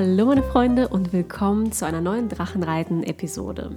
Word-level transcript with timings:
Hallo 0.00 0.26
meine 0.26 0.44
Freunde 0.44 0.86
und 0.86 1.12
willkommen 1.12 1.72
zu 1.72 1.84
einer 1.84 2.00
neuen 2.00 2.28
Drachenreiten-Episode. 2.28 3.72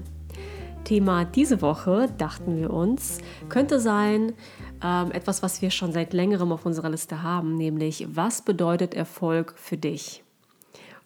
Thema 0.84 1.26
diese 1.26 1.64
Woche, 1.64 2.10
dachten 2.20 2.58
wir 2.58 2.70
uns, 2.70 3.18
könnte 3.50 3.80
sein 3.80 4.34
ähm, 4.84 5.12
etwas, 5.14 5.42
was 5.42 5.64
wir 5.64 5.72
schon 5.72 5.94
seit 5.94 6.14
längerem 6.14 6.52
auf 6.52 6.64
unserer 6.64 6.92
Liste 6.92 7.24
haben, 7.24 7.56
nämlich 7.56 8.06
was 8.08 8.44
bedeutet 8.44 8.94
Erfolg 8.94 9.56
für 9.58 9.78
dich? 9.78 10.24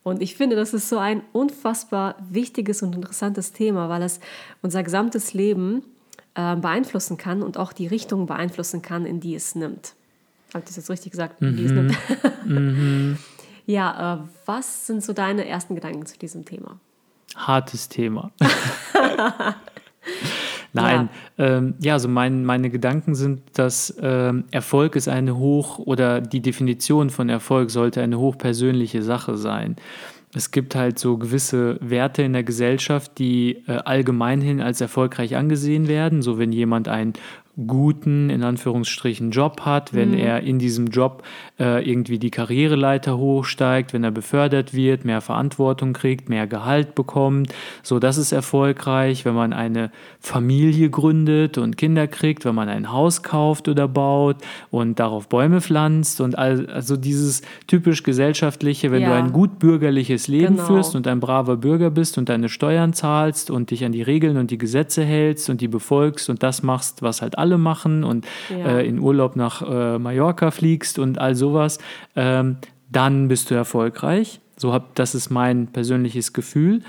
Und 0.04 0.22
ich 0.22 0.36
finde, 0.36 0.58
das 0.58 0.74
ist 0.74 0.90
so 0.90 0.98
ein 0.98 1.22
unfassbar 1.32 2.18
wichtiges 2.30 2.82
und 2.84 2.94
interessantes 2.94 3.54
Thema, 3.54 3.88
weil 3.88 4.02
es 4.02 4.20
unser 4.64 4.84
gesamtes 4.84 5.34
Leben 5.34 5.84
äh, 6.34 6.58
beeinflussen 6.58 7.16
kann 7.16 7.42
und 7.42 7.58
auch 7.58 7.72
die 7.72 7.88
Richtung 7.88 8.26
beeinflussen 8.26 8.82
kann, 8.82 9.06
in 9.06 9.22
die 9.22 9.36
es 9.36 9.56
nimmt. 9.56 9.94
Habe 10.54 10.60
ich 10.60 10.66
das 10.66 10.76
jetzt 10.76 10.90
richtig 10.90 11.12
gesagt? 11.12 11.42
In 11.42 11.56
die 11.56 11.64
es 11.64 11.72
Mhm. 11.72 11.78
nimmt? 11.78 11.98
Mhm. 12.46 13.18
Ja, 13.66 14.16
äh, 14.16 14.20
was 14.46 14.88
sind 14.88 15.04
so 15.04 15.14
deine 15.14 15.48
ersten 15.48 15.76
Gedanken 15.76 16.06
zu 16.06 16.18
diesem 16.18 16.46
Thema? 16.46 16.80
Hartes 17.36 17.90
Thema. 17.90 18.32
Nein, 20.76 21.10
ja, 21.38 21.46
ähm, 21.46 21.76
ja 21.80 21.94
also 21.94 22.08
mein, 22.10 22.44
meine 22.46 22.70
Gedanken 22.70 23.16
sind, 23.16 23.42
dass 23.54 23.96
ähm, 24.02 24.44
Erfolg 24.52 24.96
ist 24.96 25.08
eine 25.08 25.38
hoch 25.38 25.80
oder 25.80 26.22
die 26.22 26.42
Definition 26.42 27.10
von 27.10 27.30
Erfolg 27.30 27.72
sollte 27.72 28.02
eine 28.02 28.20
hochpersönliche 28.20 29.02
Sache 29.02 29.38
sein. 29.38 29.78
Es 30.34 30.52
gibt 30.52 30.76
halt 30.76 31.00
so 31.00 31.18
gewisse 31.18 31.78
Werte 31.80 32.24
in 32.24 32.34
der 32.34 32.44
Gesellschaft, 32.44 33.18
die 33.20 33.64
äh, 33.68 33.78
allgemeinhin 33.86 34.62
als 34.62 34.82
erfolgreich 34.82 35.38
angesehen 35.38 35.88
werden. 35.88 36.22
So 36.22 36.38
wenn 36.38 36.52
jemand 36.52 36.90
ein 36.90 37.14
guten, 37.68 38.30
in 38.30 38.44
Anführungsstrichen, 38.44 39.32
Job 39.32 39.62
hat, 39.62 39.94
wenn 39.94 40.10
Mhm. 40.12 40.18
er 40.18 40.42
in 40.42 40.60
diesem 40.60 40.88
Job 40.88 41.24
äh, 41.58 41.90
irgendwie 41.90 42.20
die 42.20 42.30
Karriereleiter 42.32 43.18
hochsteigt, 43.18 43.94
wenn 43.94 44.04
er 44.04 44.12
befördert 44.12 44.74
wird, 44.74 45.06
mehr 45.06 45.22
Verantwortung 45.22 45.94
kriegt, 45.94 46.28
mehr 46.28 46.48
Gehalt 46.48 46.96
bekommt. 46.96 47.54
So, 47.82 48.00
das 48.00 48.18
ist 48.18 48.34
erfolgreich, 48.34 49.24
wenn 49.24 49.36
man 49.36 49.54
eine 49.54 49.90
Familie 50.20 50.90
gründet 50.90 51.58
und 51.58 51.78
Kinder 51.78 52.08
kriegt, 52.08 52.44
wenn 52.44 52.56
man 52.56 52.68
ein 52.68 52.92
Haus 52.92 53.24
kauft 53.24 53.70
oder 53.70 53.88
baut 53.88 54.38
und 54.70 55.00
darauf 55.00 55.30
Bäume 55.30 55.62
pflanzt 55.62 56.20
und 56.20 56.38
all, 56.38 56.66
also 56.68 56.98
dieses 56.98 57.42
typisch 57.68 58.04
gesellschaftliche, 58.04 58.92
wenn 58.92 59.04
du 59.04 59.12
Ja. 59.12 59.16
ein 59.16 59.32
gut 59.32 59.60
bürgerliches 59.60 60.28
Leben 60.28 60.56
Genau. 60.58 60.66
führst 60.68 60.94
und 60.96 61.08
ein 61.08 61.22
braver 61.22 61.56
Bürger 61.56 61.90
bist 61.90 62.18
und 62.18 62.28
deine 62.28 62.50
Steuern 62.50 62.92
zahlst 62.92 63.50
und 63.50 63.72
dich 63.72 63.86
an 63.86 63.94
die 63.94 64.02
Regeln 64.02 64.36
und 64.36 64.52
die 64.52 64.58
Gesetze 64.58 65.06
hältst 65.06 65.50
und 65.50 65.62
die 65.62 65.70
befolgst 65.70 66.30
und 66.30 66.44
das 66.44 66.62
machst, 66.62 67.02
was 67.02 67.22
halt 67.22 67.38
alle 67.38 67.45
machen 67.58 68.04
und 68.04 68.26
Ja. 68.50 68.78
äh, 68.80 68.88
in 68.88 69.00
Urlaub 69.00 69.36
nach 69.36 69.62
äh, 69.62 69.98
Mallorca 70.00 70.52
fliegst 70.52 71.00
und 71.00 71.20
all 71.20 71.36
sowas, 71.36 71.78
ähm, 72.16 72.58
dann 72.92 73.28
bist 73.28 73.50
du 73.50 73.56
erfolgreich. 73.56 74.40
So 74.58 74.74
hab, 74.74 74.96
das 74.96 75.16
ist 75.16 75.30
mein 75.30 75.68
persönliches 75.68 76.34
Gefühl. 76.34 76.82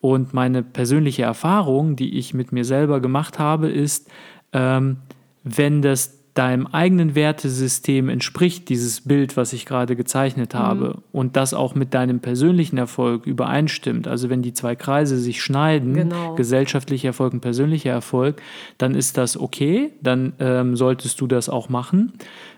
Und 0.00 0.34
meine 0.34 0.62
persönliche 0.62 1.22
Erfahrung, 1.22 1.96
die 1.96 2.18
ich 2.18 2.34
mit 2.34 2.52
mir 2.52 2.64
selber 2.64 3.00
gemacht 3.00 3.38
habe, 3.38 3.68
ist, 3.70 4.10
ähm, 4.52 4.98
wenn 5.44 5.80
das 5.80 6.23
deinem 6.34 6.66
eigenen 6.66 7.14
Wertesystem 7.14 8.08
entspricht, 8.08 8.68
dieses 8.68 9.02
Bild, 9.02 9.36
was 9.36 9.52
ich 9.52 9.66
gerade 9.66 9.94
gezeichnet 9.94 10.54
habe, 10.54 10.98
und 11.12 11.36
das 11.36 11.54
auch 11.54 11.76
mit 11.76 11.94
deinem 11.94 12.18
persönlichen 12.18 12.76
Erfolg 12.76 13.24
übereinstimmt, 13.24 14.08
also 14.08 14.30
wenn 14.30 14.42
die 14.42 14.52
zwei 14.52 14.74
Kreise 14.74 15.16
sich 15.18 15.40
schneiden, 15.42 15.94
Genau. 15.94 16.34
gesellschaftlicher 16.34 17.08
Erfolg 17.08 17.34
und 17.34 17.40
persönlicher 17.40 17.92
Erfolg, 17.92 18.42
dann 18.78 18.96
ist 18.96 19.16
das 19.16 19.38
okay, 19.38 19.90
dann 20.02 20.32
ähm, 20.40 20.76
solltest 20.76 21.20
du 21.20 21.28
das 21.28 21.48
auch 21.48 21.68
machen. 21.68 22.12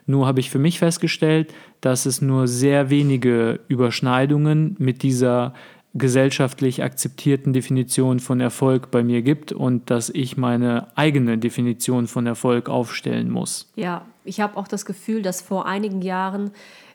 Nur 0.06 0.26
habe 0.26 0.40
ich 0.40 0.50
für 0.50 0.58
mich 0.58 0.78
festgestellt, 0.78 1.52
dass 1.82 2.06
es 2.06 2.22
nur 2.22 2.48
sehr 2.48 2.88
wenige 2.88 3.60
Überschneidungen 3.68 4.76
mit 4.78 5.02
dieser 5.02 5.52
gesellschaftlich 5.98 6.82
akzeptierten 6.82 7.52
Definition 7.52 8.20
von 8.20 8.40
Erfolg 8.40 8.90
bei 8.90 9.02
mir 9.02 9.22
gibt 9.22 9.52
und 9.52 9.90
dass 9.90 10.10
ich 10.10 10.36
meine 10.36 10.88
eigene 10.96 11.38
Definition 11.38 12.06
von 12.06 12.26
Erfolg 12.26 12.68
aufstellen 12.68 13.30
muss. 13.30 13.70
Ja, 13.76 14.04
ich 14.24 14.40
habe 14.40 14.56
auch 14.56 14.68
das 14.68 14.84
Gefühl, 14.84 15.22
dass 15.22 15.40
vor 15.40 15.66
einigen 15.66 16.02
Jahren, 16.02 16.50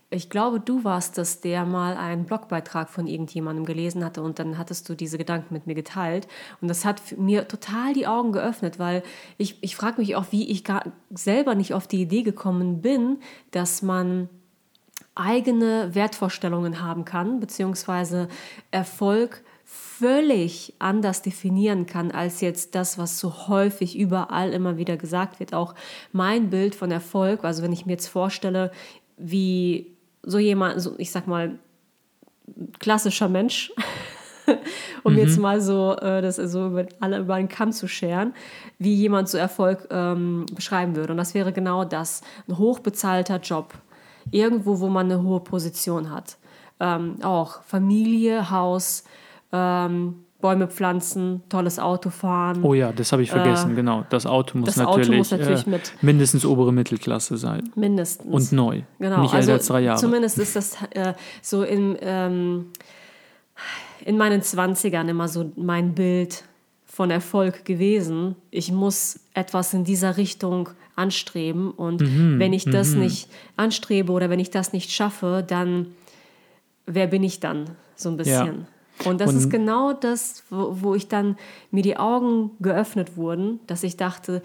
ich 0.09 0.29
glaube, 0.29 0.59
du 0.59 0.83
warst 0.83 1.17
das, 1.17 1.41
der 1.41 1.65
mal 1.65 1.95
einen 1.95 2.25
Blogbeitrag 2.25 2.89
von 2.89 3.07
irgendjemandem 3.07 3.65
gelesen 3.65 4.03
hatte 4.03 4.21
und 4.21 4.39
dann 4.39 4.57
hattest 4.57 4.89
du 4.89 4.95
diese 4.95 5.17
Gedanken 5.17 5.53
mit 5.53 5.67
mir 5.67 5.75
geteilt. 5.75 6.27
Und 6.59 6.67
das 6.67 6.83
hat 6.83 7.17
mir 7.17 7.47
total 7.47 7.93
die 7.93 8.07
Augen 8.07 8.33
geöffnet, 8.33 8.77
weil 8.77 9.03
ich, 9.37 9.57
ich 9.61 9.75
frage 9.75 10.01
mich 10.01 10.15
auch, 10.15 10.25
wie 10.31 10.49
ich 10.49 10.63
gar 10.63 10.83
selber 11.09 11.55
nicht 11.55 11.73
auf 11.73 11.87
die 11.87 12.01
Idee 12.01 12.23
gekommen 12.23 12.81
bin, 12.81 13.19
dass 13.51 13.81
man 13.81 14.29
eigene 15.15 15.93
Wertvorstellungen 15.93 16.81
haben 16.81 17.05
kann, 17.05 17.39
beziehungsweise 17.39 18.27
Erfolg 18.71 19.43
völlig 19.65 20.73
anders 20.79 21.21
definieren 21.21 21.85
kann 21.85 22.11
als 22.11 22.41
jetzt 22.41 22.75
das, 22.75 22.97
was 22.97 23.19
so 23.19 23.47
häufig 23.47 23.97
überall 23.97 24.51
immer 24.51 24.77
wieder 24.77 24.97
gesagt 24.97 25.39
wird. 25.39 25.53
Auch 25.53 25.75
mein 26.11 26.49
Bild 26.49 26.75
von 26.75 26.91
Erfolg, 26.91 27.43
also 27.43 27.63
wenn 27.63 27.71
ich 27.71 27.85
mir 27.85 27.93
jetzt 27.93 28.07
vorstelle, 28.07 28.71
wie 29.17 29.95
so 30.23 30.39
jemand, 30.39 30.81
so 30.81 30.95
ich 30.97 31.11
sag 31.11 31.27
mal, 31.27 31.59
klassischer 32.79 33.29
Mensch, 33.29 33.71
um 35.03 35.17
jetzt 35.17 35.37
mal 35.37 35.61
so 35.61 35.95
äh, 35.97 36.21
das 36.21 36.35
so 36.35 36.67
über 36.67 36.85
alle 36.99 37.19
über 37.19 37.35
einen 37.35 37.47
Kamm 37.47 37.71
zu 37.71 37.87
scheren, 37.87 38.33
wie 38.79 38.95
jemand 38.95 39.29
so 39.29 39.37
Erfolg 39.37 39.87
ähm, 39.91 40.45
beschreiben 40.53 40.95
würde. 40.95 41.13
Und 41.13 41.17
das 41.17 41.33
wäre 41.33 41.53
genau 41.53 41.85
das: 41.85 42.21
ein 42.47 42.57
hochbezahlter 42.57 43.37
Job, 43.37 43.73
irgendwo, 44.29 44.79
wo 44.79 44.87
man 44.87 45.11
eine 45.11 45.23
hohe 45.23 45.39
Position 45.39 46.11
hat. 46.11 46.37
Ähm, 46.79 47.15
auch 47.23 47.63
Familie, 47.63 48.49
Haus, 48.51 49.03
ähm, 49.51 50.25
Bäume 50.41 50.67
pflanzen, 50.67 51.43
tolles 51.49 51.79
Auto 51.79 52.09
fahren. 52.09 52.63
Oh 52.63 52.73
ja, 52.73 52.91
das 52.91 53.11
habe 53.11 53.21
ich 53.21 53.29
vergessen, 53.29 53.75
genau. 53.75 54.05
Das 54.09 54.25
Auto 54.25 54.57
muss 54.57 54.73
das 54.73 54.79
Auto 54.79 54.97
natürlich, 54.97 55.17
muss 55.19 55.31
natürlich 55.31 55.67
äh, 55.67 55.79
mindestens 56.01 56.45
obere 56.45 56.73
Mittelklasse 56.73 57.37
sein. 57.37 57.69
Mindestens. 57.75 58.33
Und 58.33 58.51
neu. 58.51 58.81
Genau, 58.99 59.21
Nicht 59.21 59.33
also 59.33 59.53
als 59.53 59.67
drei 59.67 59.81
Jahre. 59.81 59.99
zumindest 59.99 60.39
ist 60.39 60.55
das 60.55 60.77
äh, 60.91 61.13
so 61.41 61.63
in, 61.63 61.95
ähm, 62.01 62.71
in 64.03 64.17
meinen 64.17 64.41
Zwanzigern 64.41 65.07
immer 65.07 65.27
so 65.27 65.51
mein 65.55 65.93
Bild 65.93 66.43
von 66.85 67.11
Erfolg 67.11 67.63
gewesen. 67.63 68.35
Ich 68.49 68.71
muss 68.71 69.19
etwas 69.33 69.73
in 69.73 69.83
dieser 69.83 70.17
Richtung 70.17 70.69
anstreben 71.01 71.71
und 71.71 72.01
Mhm, 72.01 72.39
wenn 72.39 72.53
ich 72.53 72.65
das 72.65 72.93
nicht 72.93 73.27
anstrebe 73.57 74.11
oder 74.11 74.29
wenn 74.29 74.39
ich 74.39 74.49
das 74.51 74.71
nicht 74.73 74.91
schaffe, 74.91 75.43
dann 75.45 75.87
wer 76.85 77.07
bin 77.07 77.23
ich 77.23 77.39
dann 77.39 77.71
so 77.95 78.09
ein 78.09 78.17
bisschen? 78.17 78.67
Und 79.05 79.19
das 79.21 79.31
Und- 79.31 79.37
ist 79.37 79.49
genau 79.49 79.93
das, 79.93 80.43
wo, 80.49 80.77
wo 80.81 80.95
ich 80.95 81.07
dann 81.07 81.37
mir 81.71 81.83
die 81.83 81.97
Augen 81.97 82.51
geöffnet 82.59 83.17
wurden, 83.17 83.59
dass 83.67 83.83
ich 83.83 83.97
dachte, 83.97 84.41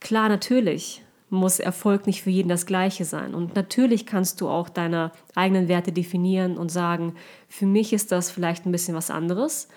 klar, 0.00 0.28
natürlich 0.28 1.02
muss 1.30 1.58
Erfolg 1.60 2.06
nicht 2.06 2.22
für 2.22 2.30
jeden 2.30 2.48
das 2.48 2.64
gleiche 2.66 3.04
sein. 3.04 3.34
Und 3.34 3.54
natürlich 3.54 4.06
kannst 4.06 4.40
du 4.40 4.48
auch 4.48 4.68
deine 4.70 5.10
eigenen 5.34 5.68
Werte 5.68 5.92
definieren 5.92 6.56
und 6.56 6.70
sagen, 6.70 7.14
für 7.48 7.66
mich 7.66 7.92
ist 7.92 8.12
das 8.12 8.30
vielleicht 8.30 8.64
ein 8.66 8.72
bisschen 8.72 8.94
was 8.94 9.10
anderes 9.10 9.68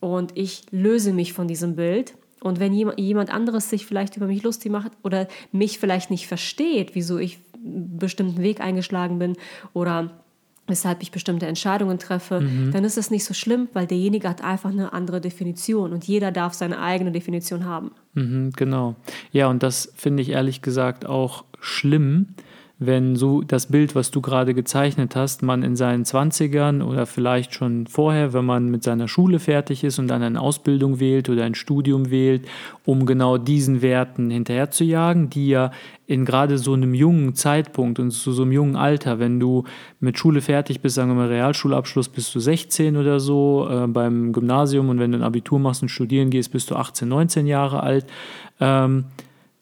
und 0.00 0.32
ich 0.36 0.64
löse 0.70 1.12
mich 1.12 1.32
von 1.32 1.48
diesem 1.48 1.76
Bild. 1.76 2.14
Und 2.40 2.60
wenn 2.60 2.72
jemand, 2.72 3.32
anderes 3.32 3.70
sich 3.70 3.86
vielleicht 3.86 4.16
über 4.16 4.26
mich 4.26 4.42
lustig 4.42 4.70
macht 4.70 4.92
oder 5.02 5.28
mich 5.52 5.78
vielleicht 5.78 6.10
nicht 6.10 6.26
versteht, 6.26 6.94
wieso 6.94 7.18
ich 7.18 7.38
einen 7.54 7.98
bestimmten 7.98 8.42
Weg 8.42 8.60
eingeschlagen 8.60 9.18
bin 9.18 9.36
oder 9.72 10.10
weshalb 10.68 11.02
ich 11.02 11.10
bestimmte 11.10 11.46
Entscheidungen 11.46 11.98
treffe, 11.98 12.46
dann 12.72 12.84
ist 12.84 12.98
es 12.98 13.10
nicht 13.10 13.24
so 13.24 13.32
schlimm, 13.32 13.68
weil 13.72 13.86
derjenige 13.86 14.28
hat 14.28 14.44
einfach 14.44 14.70
eine 14.70 14.92
andere 14.92 15.20
Definition 15.20 15.92
und 15.92 16.04
jeder 16.04 16.30
darf 16.30 16.52
seine 16.52 16.80
eigene 16.80 17.10
Definition 17.10 17.64
haben. 17.64 17.92
Mhm, 18.14 18.52
genau. 18.54 18.94
Ja, 19.32 19.48
und 19.48 19.62
das 19.62 19.92
finde 19.96 20.22
ich 20.22 20.28
ehrlich 20.28 20.60
gesagt 20.60 21.06
auch 21.06 21.44
schlimm, 21.58 22.34
wenn 22.80 23.16
so 23.16 23.42
das 23.42 23.66
Bild, 23.66 23.96
was 23.96 24.12
du 24.12 24.20
gerade 24.20 24.54
gezeichnet 24.54 25.16
hast, 25.16 25.42
man 25.42 25.64
in 25.64 25.74
seinen 25.74 26.04
20ern 26.04 26.84
oder 26.84 27.06
vielleicht 27.06 27.52
schon 27.52 27.88
vorher, 27.88 28.32
wenn 28.32 28.44
man 28.44 28.68
mit 28.68 28.84
seiner 28.84 29.08
Schule 29.08 29.40
fertig 29.40 29.82
ist 29.82 29.98
und 29.98 30.06
dann 30.06 30.22
eine 30.22 30.40
Ausbildung 30.40 31.00
wählt 31.00 31.28
oder 31.28 31.42
ein 31.42 31.56
Studium 31.56 32.10
wählt, 32.10 32.46
um 32.84 33.04
genau 33.04 33.36
diesen 33.36 33.82
Werten 33.82 34.30
hinterherzujagen, 34.30 35.28
die 35.28 35.48
ja 35.48 35.72
in 36.06 36.24
gerade 36.24 36.56
so 36.56 36.72
einem 36.72 36.94
jungen 36.94 37.34
Zeitpunkt 37.34 37.98
und 37.98 38.12
zu 38.12 38.32
so 38.32 38.42
einem 38.42 38.52
jungen 38.52 38.76
Alter, 38.76 39.18
wenn 39.18 39.40
du 39.40 39.64
mit 39.98 40.16
Schule 40.16 40.40
fertig 40.40 40.80
bist, 40.80 40.94
sagen 40.94 41.10
wir 41.10 41.16
mal 41.16 41.26
Realschulabschluss, 41.28 42.08
bist 42.08 42.32
du 42.32 42.38
16 42.38 42.96
oder 42.96 43.18
so 43.18 43.68
äh, 43.68 43.88
beim 43.88 44.32
Gymnasium 44.32 44.88
und 44.88 45.00
wenn 45.00 45.10
du 45.10 45.18
ein 45.18 45.24
Abitur 45.24 45.58
machst 45.58 45.82
und 45.82 45.88
studieren 45.88 46.30
gehst, 46.30 46.52
bist 46.52 46.70
du 46.70 46.76
18, 46.76 47.08
19 47.08 47.46
Jahre 47.48 47.82
alt. 47.82 48.06
Ähm, 48.60 49.06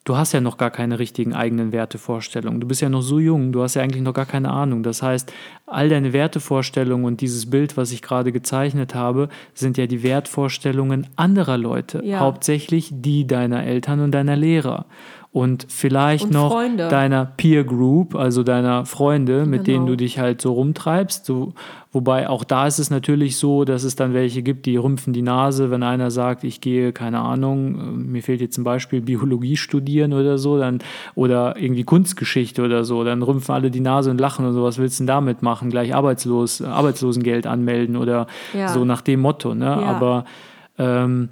du 0.07 0.17
hast 0.17 0.33
ja 0.33 0.41
noch 0.41 0.57
gar 0.57 0.71
keine 0.71 0.99
richtigen 0.99 1.35
eigenen 1.35 1.73
Wertevorstellungen. 1.73 2.61
Du 2.61 2.67
bist 2.67 2.81
ja 2.81 2.89
noch 2.89 3.03
so 3.03 3.19
jung, 3.19 3.53
du 3.53 3.63
hast 3.63 3.75
ja 3.75 3.83
eigentlich 3.83 4.03
noch 4.03 4.15
gar 4.15 4.25
keine 4.25 4.51
Ahnung. 4.51 4.83
Das 4.83 5.03
heißt, 5.03 5.33
all 5.67 5.89
deine 5.89 6.13
Wertevorstellungen 6.15 7.05
und 7.05 7.21
dieses 7.21 7.51
Bild, 7.51 7.77
was 7.77 7.91
ich 7.93 8.03
gerade 8.03 8.33
gezeichnet 8.33 8.95
habe, 8.95 9.29
sind 9.53 9.77
ja 9.77 9.87
die 9.87 10.03
Wertvorstellungen 10.05 11.09
anderer 11.17 11.59
Leute, 11.59 12.03
Ja. 12.05 12.21
hauptsächlich 12.21 12.91
die 12.93 13.27
deiner 13.27 13.65
Eltern 13.65 14.01
und 14.01 14.13
deiner 14.13 14.37
Lehrer. 14.37 14.87
Und 15.37 15.67
vielleicht 15.69 16.25
Und 16.25 16.33
noch 16.33 16.51
Freunde. 16.51 16.89
deiner 16.89 17.27
Peer 17.27 17.63
Group, 17.65 18.15
also 18.15 18.43
deiner 18.43 18.87
Freunde, 18.87 19.45
mit 19.45 19.67
denen 19.67 19.81
Genau. 19.81 19.89
du 19.91 19.97
dich 19.99 20.19
halt 20.19 20.41
so 20.41 20.55
rumtreibst. 20.55 21.27
So, 21.27 21.53
wobei 21.93 22.31
auch 22.31 22.43
da 22.43 22.67
ist 22.67 22.79
es 22.79 22.89
natürlich 22.89 23.37
so, 23.37 23.67
dass 23.67 23.85
es 23.85 23.97
dann 23.97 24.15
welche 24.15 24.43
gibt, 24.43 24.65
die 24.65 24.79
rümpfen 24.79 25.13
die 25.13 25.21
Nase, 25.21 25.71
wenn 25.71 25.83
einer 25.83 26.11
sagt, 26.11 26.43
ich 26.43 26.63
gehe, 26.63 26.93
keine 26.93 27.19
Ahnung, 27.21 27.75
äh, 27.75 27.83
mir 27.99 28.23
fehlt 28.23 28.41
jetzt 28.41 28.55
zum 28.55 28.65
Beispiel 28.65 29.03
Biologie 29.03 29.59
studieren 29.59 30.15
oder 30.15 30.39
so, 30.39 30.57
dann 30.59 30.79
oder 31.15 31.59
irgendwie 31.59 31.85
Kunstgeschichte 31.85 32.65
oder 32.65 32.85
so, 32.85 33.05
dann 33.05 33.21
rümpfen 33.23 33.55
alle 33.55 33.71
die 33.71 33.81
Nase 33.81 34.11
und 34.11 34.19
lachen 34.19 34.47
und 34.47 34.55
so, 34.55 34.63
was 34.63 34.79
willst 34.79 34.99
du 35.01 35.03
denn 35.03 35.09
damit 35.09 35.43
machen? 35.43 35.69
Gleich 35.69 35.95
arbeitslos, 35.95 36.63
Arbeitslosengeld 36.63 37.47
anmelden 37.47 37.97
oder 37.99 38.27
Ja. 38.57 38.69
so 38.69 38.87
nach 38.87 39.03
dem 39.03 39.21
Motto, 39.21 39.55
ne? 39.55 39.67
Ja. 39.67 39.77
Aber 39.83 40.25
ähm, 40.79 41.29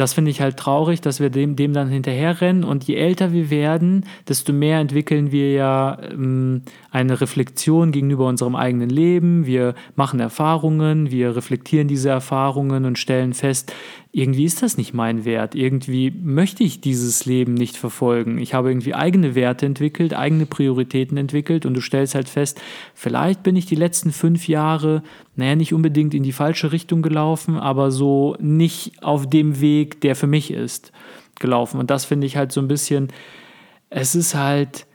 das 0.00 0.14
finde 0.14 0.30
ich 0.30 0.40
halt 0.40 0.56
traurig, 0.56 1.00
dass 1.00 1.20
wir 1.20 1.30
dem, 1.30 1.56
dem 1.56 1.72
dann 1.72 1.88
hinterherrennen. 1.88 2.64
Und 2.64 2.84
je 2.84 2.96
älter 2.96 3.32
wir 3.32 3.50
werden, 3.50 4.04
desto 4.28 4.52
mehr 4.52 4.80
entwickeln 4.80 5.32
wir 5.32 5.52
ja 5.52 5.98
ähm, 6.10 6.62
eine 6.90 7.20
Reflexion 7.20 7.92
gegenüber 7.92 8.26
unserem 8.26 8.56
eigenen 8.56 8.90
Leben. 8.90 9.46
Wir 9.46 9.74
machen 9.94 10.20
Erfahrungen, 10.20 11.10
wir 11.10 11.36
reflektieren 11.36 11.88
diese 11.88 12.08
Erfahrungen 12.08 12.84
und 12.84 12.98
stellen 12.98 13.34
fest, 13.34 13.72
irgendwie 14.16 14.44
ist 14.46 14.62
das 14.62 14.78
nicht 14.78 14.94
mein 14.94 15.26
Wert. 15.26 15.54
Irgendwie 15.54 16.10
möchte 16.10 16.64
ich 16.64 16.80
dieses 16.80 17.26
Leben 17.26 17.52
nicht 17.52 17.76
verfolgen. 17.76 18.38
Ich 18.38 18.54
habe 18.54 18.70
irgendwie 18.70 18.94
eigene 18.94 19.34
Werte 19.34 19.66
entwickelt, 19.66 20.14
eigene 20.14 20.46
Prioritäten 20.46 21.18
entwickelt 21.18 21.66
und 21.66 21.74
du 21.74 21.82
stellst 21.82 22.14
halt 22.14 22.26
fest, 22.26 22.58
vielleicht 22.94 23.42
bin 23.42 23.56
ich 23.56 23.66
die 23.66 23.74
letzten 23.74 24.12
fünf 24.12 24.48
Jahre, 24.48 25.02
naja, 25.34 25.54
nicht 25.54 25.74
unbedingt 25.74 26.14
in 26.14 26.22
die 26.22 26.32
falsche 26.32 26.72
Richtung 26.72 27.02
gelaufen, 27.02 27.58
aber 27.58 27.90
so 27.90 28.36
nicht 28.40 29.02
auf 29.02 29.28
dem 29.28 29.60
Weg, 29.60 30.00
der 30.00 30.16
für 30.16 30.26
mich 30.26 30.50
ist, 30.50 30.92
gelaufen. 31.38 31.78
Und 31.78 31.90
das 31.90 32.06
finde 32.06 32.26
ich 32.26 32.38
halt 32.38 32.52
so 32.52 32.62
ein 32.62 32.68
bisschen, 32.68 33.08
es 33.90 34.14
ist 34.14 34.34
halt 34.34 34.86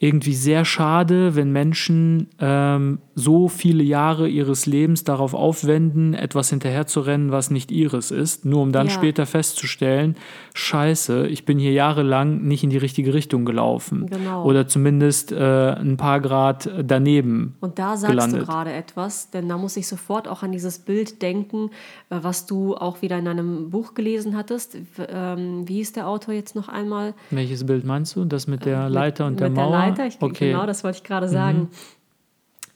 irgendwie 0.00 0.34
sehr 0.34 0.64
schade, 0.64 1.36
wenn 1.36 1.52
Menschen 1.52 2.26
ähm, 2.40 2.98
so 3.16 3.48
viele 3.48 3.82
Jahre 3.84 4.28
ihres 4.28 4.66
Lebens 4.66 5.04
darauf 5.04 5.34
aufwenden, 5.34 6.14
etwas 6.14 6.50
hinterherzurennen, 6.50 7.30
was 7.30 7.50
nicht 7.50 7.70
ihres 7.70 8.10
ist, 8.10 8.44
nur 8.44 8.62
um 8.62 8.72
dann 8.72 8.88
Ja. 8.88 8.92
später 8.92 9.24
festzustellen, 9.26 10.16
scheiße, 10.54 11.26
ich 11.28 11.44
bin 11.44 11.58
hier 11.58 11.72
jahrelang 11.72 12.42
nicht 12.42 12.64
in 12.64 12.70
die 12.70 12.76
richtige 12.78 13.14
Richtung 13.14 13.44
gelaufen. 13.44 14.06
Genau. 14.06 14.44
Oder 14.44 14.66
zumindest 14.66 15.30
äh, 15.32 15.74
ein 15.74 15.96
paar 15.96 16.20
Grad 16.20 16.68
daneben. 16.82 17.54
Und 17.60 17.78
da 17.78 17.96
sagst 17.96 18.10
gelandet. 18.10 18.42
du 18.42 18.46
gerade 18.46 18.72
etwas, 18.72 19.30
denn 19.30 19.48
da 19.48 19.58
muss 19.58 19.76
ich 19.76 19.86
sofort 19.86 20.26
auch 20.26 20.42
an 20.42 20.52
dieses 20.52 20.78
Bild 20.78 21.22
denken, 21.22 21.70
äh, 22.10 22.16
was 22.22 22.46
du 22.46 22.76
auch 22.76 23.02
wieder 23.02 23.18
in 23.18 23.28
einem 23.28 23.70
Buch 23.70 23.94
gelesen 23.94 24.36
hattest. 24.36 24.76
Ähm, 25.08 25.68
wie 25.68 25.74
hieß 25.74 25.92
der 25.92 26.08
Autor 26.08 26.34
jetzt 26.34 26.56
noch 26.56 26.68
einmal? 26.68 27.14
Welches 27.30 27.64
Bild 27.64 27.84
meinst 27.84 28.16
du? 28.16 28.24
Das 28.24 28.46
mit 28.46 28.64
der 28.64 28.84
Mit- 28.84 28.92
Leiter 28.92 29.26
und 29.26 29.38
der 29.40 29.48
mit 29.50 29.56
Mauer? 29.58 29.70
Der 29.70 29.78
Leiter, 29.88 30.06
ich, 30.06 30.16
okay. 30.20 30.46
Mhm. 30.48 30.52
genau, 30.52 30.66
das 30.66 30.82
wollte 30.84 30.98
ich 30.98 31.04
gerade 31.04 31.28
sagen. 31.28 31.68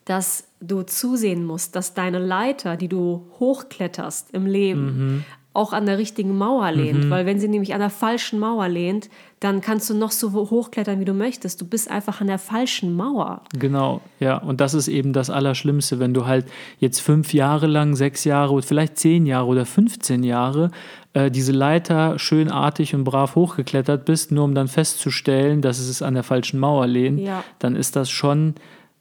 Dass 0.08 0.48
du 0.60 0.82
zusehen 0.82 1.44
musst, 1.44 1.76
dass 1.76 1.92
deine 1.94 2.18
Leiter, 2.18 2.76
die 2.76 2.88
du 2.88 3.26
hochkletterst 3.38 4.30
im 4.32 4.46
Leben, 4.46 4.84
Mhm. 4.86 5.24
auch 5.54 5.72
an 5.72 5.86
der 5.86 5.98
richtigen 5.98 6.36
Mauer 6.38 6.70
lehnt. 6.70 7.10
Weil 7.10 7.26
wenn 7.26 7.40
sie 7.40 7.48
nämlich 7.48 7.74
an 7.74 7.80
der 7.80 7.90
falschen 7.90 8.38
Mauer 8.38 8.68
lehnt, 8.68 9.08
dann 9.40 9.60
kannst 9.60 9.90
du 9.90 9.94
noch 9.94 10.12
so 10.12 10.32
hochklettern, 10.32 11.00
wie 11.00 11.04
du 11.04 11.14
möchtest. 11.14 11.60
Du 11.60 11.64
bist 11.66 11.90
einfach 11.90 12.20
an 12.20 12.28
der 12.28 12.38
falschen 12.38 12.94
Mauer. 12.96 13.42
Genau, 13.58 14.00
ja. 14.20 14.36
Und 14.38 14.60
das 14.60 14.74
ist 14.74 14.86
eben 14.88 15.12
das 15.12 15.30
Allerschlimmste, 15.30 15.98
wenn 15.98 16.14
du 16.14 16.26
halt 16.26 16.46
jetzt 16.78 17.00
fünf 17.00 17.34
Jahre 17.34 17.66
lang, 17.66 17.96
sechs 17.96 18.24
Jahre 18.24 18.52
oder 18.52 18.62
vielleicht 18.64 18.98
zehn 18.98 19.26
Jahre 19.26 19.46
oder 19.46 19.66
15 19.66 20.22
Jahre 20.22 20.70
äh, 21.12 21.28
diese 21.30 21.52
Leiter 21.52 22.18
schönartig 22.20 22.94
und 22.94 23.02
brav 23.04 23.34
hochgeklettert 23.34 24.04
bist, 24.04 24.30
nur 24.30 24.44
um 24.44 24.54
dann 24.54 24.68
festzustellen, 24.68 25.60
dass 25.60 25.78
es 25.80 26.02
an 26.02 26.14
der 26.14 26.22
falschen 26.22 26.60
Mauer 26.60 26.86
lehnt, 26.86 27.20
Ja. 27.20 27.42
dann 27.58 27.74
ist 27.74 27.96
das 27.96 28.10
schon 28.10 28.54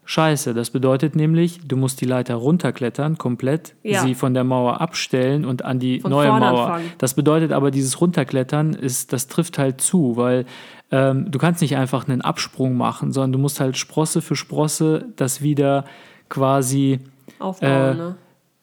scheiße. 0.07 0.53
Das 0.53 0.69
bedeutet 0.71 1.15
nämlich, 1.15 1.59
du 1.67 1.75
musst 1.77 1.99
die 2.01 2.05
Leiter 2.05 2.35
runterklettern, 2.35 3.17
komplett, 3.17 3.75
Ja. 3.83 4.01
sie 4.01 4.15
von 4.15 4.33
der 4.33 4.43
Mauer 4.43 4.81
abstellen 4.81 5.45
und 5.45 5.63
an 5.65 5.79
die 5.79 5.99
Von 5.99 6.11
neue 6.11 6.29
Mauer. 6.29 6.41
anfangen. 6.67 6.91
Das 6.97 7.13
bedeutet 7.13 7.51
aber, 7.51 7.69
dieses 7.71 7.99
Runterklettern 8.01 8.73
ist, 8.73 9.11
das 9.13 9.27
trifft 9.27 9.59
halt 9.59 9.81
zu, 9.81 10.15
weil 10.17 10.45
ähm, 10.91 11.29
du 11.29 11.37
kannst 11.37 11.61
nicht 11.61 11.75
einfach 11.75 12.07
einen 12.07 12.21
Absprung 12.21 12.77
machen, 12.77 13.11
sondern 13.11 13.33
du 13.33 13.39
musst 13.39 13.59
halt 13.59 13.75
Sprosse 13.77 14.21
für 14.21 14.37
Sprosse 14.37 15.05
das 15.17 15.41
wieder 15.41 15.83
quasi 16.29 16.99
Aufbauen, 17.39 17.69
Äh, 17.69 17.93
ne? 17.95 18.15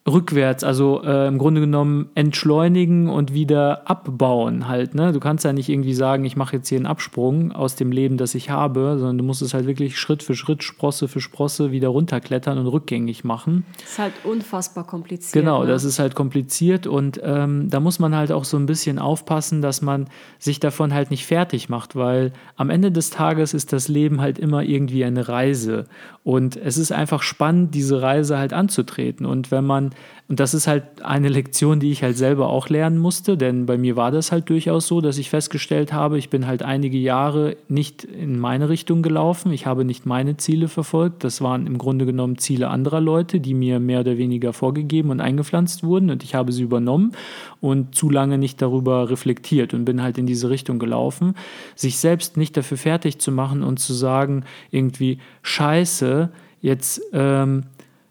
Rückwärts, 0.07 0.65
also 0.65 1.03
äh, 1.03 1.29
im 1.29 1.39
Grunde 1.39 1.63
genommen 1.63 2.11
entschleunigen 2.15 3.09
und 3.09 3.33
wieder 3.33 3.89
abbauen 3.89 4.69
halt. 4.69 4.95
Ne? 4.95 5.13
Du 5.13 5.21
kannst 5.21 5.47
ja 5.47 5.55
nicht 5.55 5.71
irgendwie 5.71 5.95
sagen, 5.95 6.27
ich 6.27 6.37
mache 6.37 6.57
jetzt 6.57 6.69
hier 6.69 6.77
einen 6.77 6.87
Absprung 6.87 7.53
aus 7.53 7.75
dem 7.75 7.91
Leben, 7.91 8.19
das 8.19 8.35
ich 8.35 8.51
habe, 8.51 8.97
sondern 8.99 9.17
du 9.17 9.25
musst 9.25 9.41
es 9.41 9.55
halt 9.55 9.67
wirklich 9.67 9.99
Schritt 9.99 10.23
für 10.23 10.35
Schritt, 10.35 10.63
Sprosse 10.63 11.09
für 11.09 11.23
Sprosse 11.23 11.73
wieder 11.73 11.89
runterklettern 11.89 12.59
und 12.59 12.67
rückgängig 12.67 13.25
machen. 13.25 13.65
Ist 13.83 13.99
halt 13.99 14.13
unfassbar 14.25 14.87
kompliziert. 14.87 15.33
Genau, 15.33 15.63
ne? 15.63 15.69
das 15.69 15.85
ist 15.85 15.99
halt 15.99 16.15
kompliziert 16.15 16.87
und 16.87 17.19
ähm, 17.25 17.71
da 17.71 17.81
muss 17.81 17.99
man 17.99 18.15
halt 18.15 18.31
auch 18.31 18.45
so 18.45 18.59
ein 18.59 18.67
bisschen 18.67 18.99
aufpassen, 18.99 19.63
dass 19.63 19.81
man 19.81 20.09
sich 20.39 20.61
davon 20.61 20.93
halt 20.93 21.11
nicht 21.11 21.25
fertig 21.25 21.71
macht, 21.71 21.97
weil 21.97 22.33
am 22.57 22.69
Ende 22.69 22.93
des 22.93 23.09
Tages 23.09 23.55
ist 23.55 23.73
das 23.73 23.89
Leben 23.89 24.21
halt 24.21 24.39
immer 24.39 24.63
irgendwie 24.65 25.03
eine 25.03 25.29
Reise 25.29 25.87
und 26.25 26.57
es 26.57 26.77
ist 26.77 26.93
einfach 26.93 27.23
spannend, 27.23 27.75
diese 27.75 28.03
Reise 28.03 28.37
halt 28.37 28.53
anzutreten 28.53 29.25
und 29.25 29.51
wenn 29.51 29.65
man, 29.65 29.94
und 30.27 30.41
das 30.41 30.55
ist 30.55 30.67
halt 30.67 31.03
eine 31.03 31.29
Lektion, 31.29 31.81
die 31.81 31.93
ich 31.93 32.03
halt 32.03 32.17
selber 32.17 32.49
auch 32.49 32.71
lernen 32.71 32.97
musste, 32.97 33.37
denn 33.37 33.67
bei 33.67 33.77
mir 33.77 33.95
war 33.95 34.11
das 34.11 34.33
halt 34.33 34.49
durchaus 34.49 34.87
so, 34.87 35.03
dass 35.03 35.19
ich 35.19 35.29
festgestellt 35.29 35.93
habe, 35.93 36.17
ich 36.17 36.31
bin 36.31 36.47
halt 36.47 36.63
einige 36.63 36.97
Jahre 36.97 37.59
nicht 37.69 38.05
in 38.05 38.39
meine 38.39 38.71
Richtung 38.71 39.03
gelaufen, 39.03 39.53
ich 39.53 39.67
habe 39.67 39.85
nicht 39.85 40.07
meine 40.07 40.39
Ziele 40.39 40.69
verfolgt, 40.69 41.25
das 41.25 41.43
waren 41.43 41.67
im 41.67 41.77
Grunde 41.77 42.07
genommen 42.07 42.39
Ziele 42.39 42.69
anderer 42.69 43.03
Leute, 43.03 43.39
die 43.39 43.53
mir 43.53 43.81
mehr 43.81 44.01
oder 44.01 44.17
weniger 44.17 44.55
vorgegeben 44.55 45.11
und 45.11 45.21
eingepflanzt 45.21 45.85
wurden 45.85 46.09
und 46.09 46.25
ich 46.25 46.35
habe 46.35 46.53
sie 46.53 46.63
übernommen 46.63 47.13
und 47.61 47.95
zu 47.95 48.09
lange 48.09 48.39
nicht 48.39 48.63
darüber 48.63 49.11
reflektiert 49.11 49.75
und 49.75 49.85
bin 49.85 50.03
halt 50.03 50.17
in 50.17 50.27
diese 50.27 50.49
Richtung 50.49 50.79
gelaufen. 50.79 51.35
Sich 51.75 51.99
selbst 51.99 52.39
nicht 52.39 52.57
dafür 52.57 52.79
fertig 52.79 53.19
zu 53.19 53.31
machen 53.31 53.63
und 53.63 53.79
zu 53.79 53.93
sagen, 53.93 54.45
irgendwie, 54.71 55.19
scheiße, 55.43 56.31
jetzt 56.63 57.03
ähm, 57.13 57.65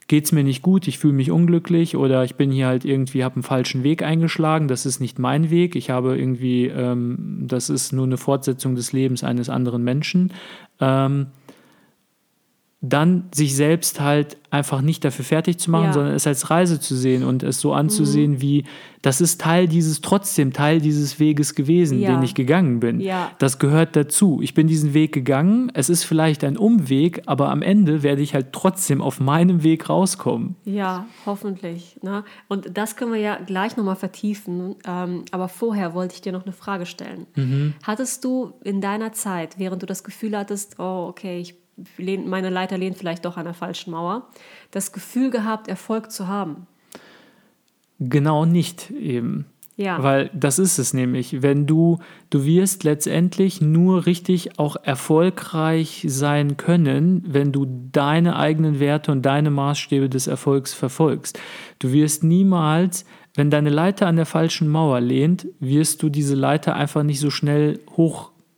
geht 0.08 0.26
es 0.26 0.32
mir 0.32 0.44
nicht 0.44 0.62
gut, 0.62 0.88
ich 0.88 1.00
fühle 1.00 1.14
mich 1.14 1.32
unglücklich 1.32 1.96
oder 1.96 2.24
ich 2.24 2.36
bin 2.36 2.52
hier 2.52 2.68
halt 2.68 2.86
irgendwie, 2.86 3.24
habe 3.24 3.36
einen 3.36 3.44
falschen 3.44 3.84
Weg 3.84 4.04
eingeschlagen, 4.04 4.68
das 4.68 4.86
ist 4.86 5.00
nicht 5.00 5.20
mein 5.20 5.50
Weg, 5.50 5.76
ich 5.76 5.90
habe 5.90 6.18
irgendwie, 6.18 6.68
ähm, 6.68 7.44
das 7.48 7.70
ist 7.70 7.94
nur 7.94 8.06
eine 8.06 8.18
Fortsetzung 8.18 8.76
des 8.76 8.92
Lebens 8.94 9.24
eines 9.24 9.50
anderen 9.50 9.84
Menschen. 9.84 10.32
Ähm, 10.80 11.28
dann 12.86 13.30
sich 13.34 13.56
selbst 13.56 14.02
halt 14.02 14.36
einfach 14.52 14.82
nicht 14.82 15.06
dafür 15.06 15.24
fertig 15.24 15.58
zu 15.58 15.72
machen, 15.72 15.86
Ja. 15.86 15.94
sondern 15.94 16.14
es 16.16 16.28
als 16.28 16.50
Reise 16.50 16.82
zu 16.82 16.96
sehen 16.96 17.24
und 17.24 17.42
es 17.42 17.62
so 17.62 17.74
anzusehen, 17.74 18.42
wie 18.42 18.66
das 19.02 19.22
ist 19.22 19.40
Teil 19.42 19.68
dieses, 19.70 20.02
trotzdem 20.02 20.52
Teil 20.54 20.80
dieses 20.82 21.18
Weges 21.18 21.56
gewesen, 21.56 22.00
Ja. 22.00 22.12
den 22.14 22.24
ich 22.24 22.36
gegangen 22.36 22.82
bin. 22.82 23.00
Ja. 23.00 23.32
Das 23.40 23.58
gehört 23.58 23.96
dazu. 23.96 24.42
Ich 24.44 24.54
bin 24.54 24.68
diesen 24.68 24.94
Weg 24.94 25.14
gegangen, 25.14 25.72
es 25.74 25.90
ist 25.90 26.04
vielleicht 26.04 26.44
ein 26.44 26.58
Umweg, 26.58 27.22
aber 27.26 27.50
am 27.50 27.62
Ende 27.62 28.04
werde 28.04 28.22
ich 28.22 28.34
halt 28.36 28.52
trotzdem 28.52 29.02
auf 29.02 29.22
meinem 29.22 29.64
Weg 29.64 29.90
rauskommen. 29.90 30.56
Ja, 30.66 31.06
hoffentlich. 31.26 31.98
Ne? 32.02 32.26
Und 32.50 32.78
das 32.78 32.98
können 32.98 33.14
wir 33.14 33.20
ja 33.22 33.38
gleich 33.38 33.78
nochmal 33.78 33.96
vertiefen. 33.96 34.76
Ähm, 34.86 35.24
aber 35.32 35.48
vorher 35.48 35.94
wollte 35.94 36.16
ich 36.16 36.22
dir 36.22 36.34
noch 36.34 36.44
eine 36.44 36.54
Frage 36.54 36.86
stellen. 36.86 37.28
Mhm. 37.36 37.76
Hattest 37.84 38.26
du 38.26 38.52
in 38.66 38.82
deiner 38.82 39.14
Zeit, 39.14 39.58
während 39.58 39.82
du 39.82 39.86
das 39.86 40.04
Gefühl 40.04 40.38
hattest, 40.38 40.80
oh, 40.80 41.08
okay, 41.10 41.40
ich 41.40 41.63
lehn, 41.98 42.30
meine 42.30 42.50
Leiter 42.50 42.78
lehnt 42.78 42.98
vielleicht 42.98 43.26
doch 43.26 43.38
an 43.38 43.46
der 43.46 43.54
falschen 43.54 43.92
Mauer, 43.92 44.28
das 44.72 44.92
Gefühl 44.92 45.30
gehabt, 45.30 45.68
Erfolg 45.68 46.12
zu 46.12 46.28
haben? 46.28 46.68
Genau 48.00 48.46
nicht 48.46 48.92
eben. 48.92 49.46
Ja. 49.76 50.04
Weil 50.04 50.30
das 50.34 50.60
ist 50.60 50.78
es 50.78 50.94
nämlich. 50.94 51.42
Wenn 51.42 51.66
du, 51.66 51.98
du 52.30 52.46
wirst 52.46 52.84
letztendlich 52.84 53.60
nur 53.60 54.06
richtig 54.06 54.60
auch 54.60 54.76
erfolgreich 54.84 56.06
sein 56.08 56.58
können, 56.58 57.24
wenn 57.28 57.52
du 57.52 57.66
deine 57.92 58.36
eigenen 58.36 58.80
Werte 58.80 59.12
und 59.12 59.24
deine 59.24 59.50
Maßstäbe 59.50 60.10
des 60.10 60.28
Erfolgs 60.28 60.74
verfolgst. 60.74 61.40
Du 61.80 61.92
wirst 61.92 62.24
niemals, 62.24 63.06
wenn 63.34 63.50
deine 63.50 63.72
Leiter 63.72 64.06
an 64.06 64.16
der 64.16 64.28
falschen 64.28 64.68
Mauer 64.68 65.02
lehnt, 65.02 65.48
wirst 65.60 66.04
du 66.04 66.10
diese 66.10 66.36
Leiter 66.36 66.76
einfach 66.76 67.02
nicht 67.02 67.20
so 67.20 67.32
schnell 67.32 67.80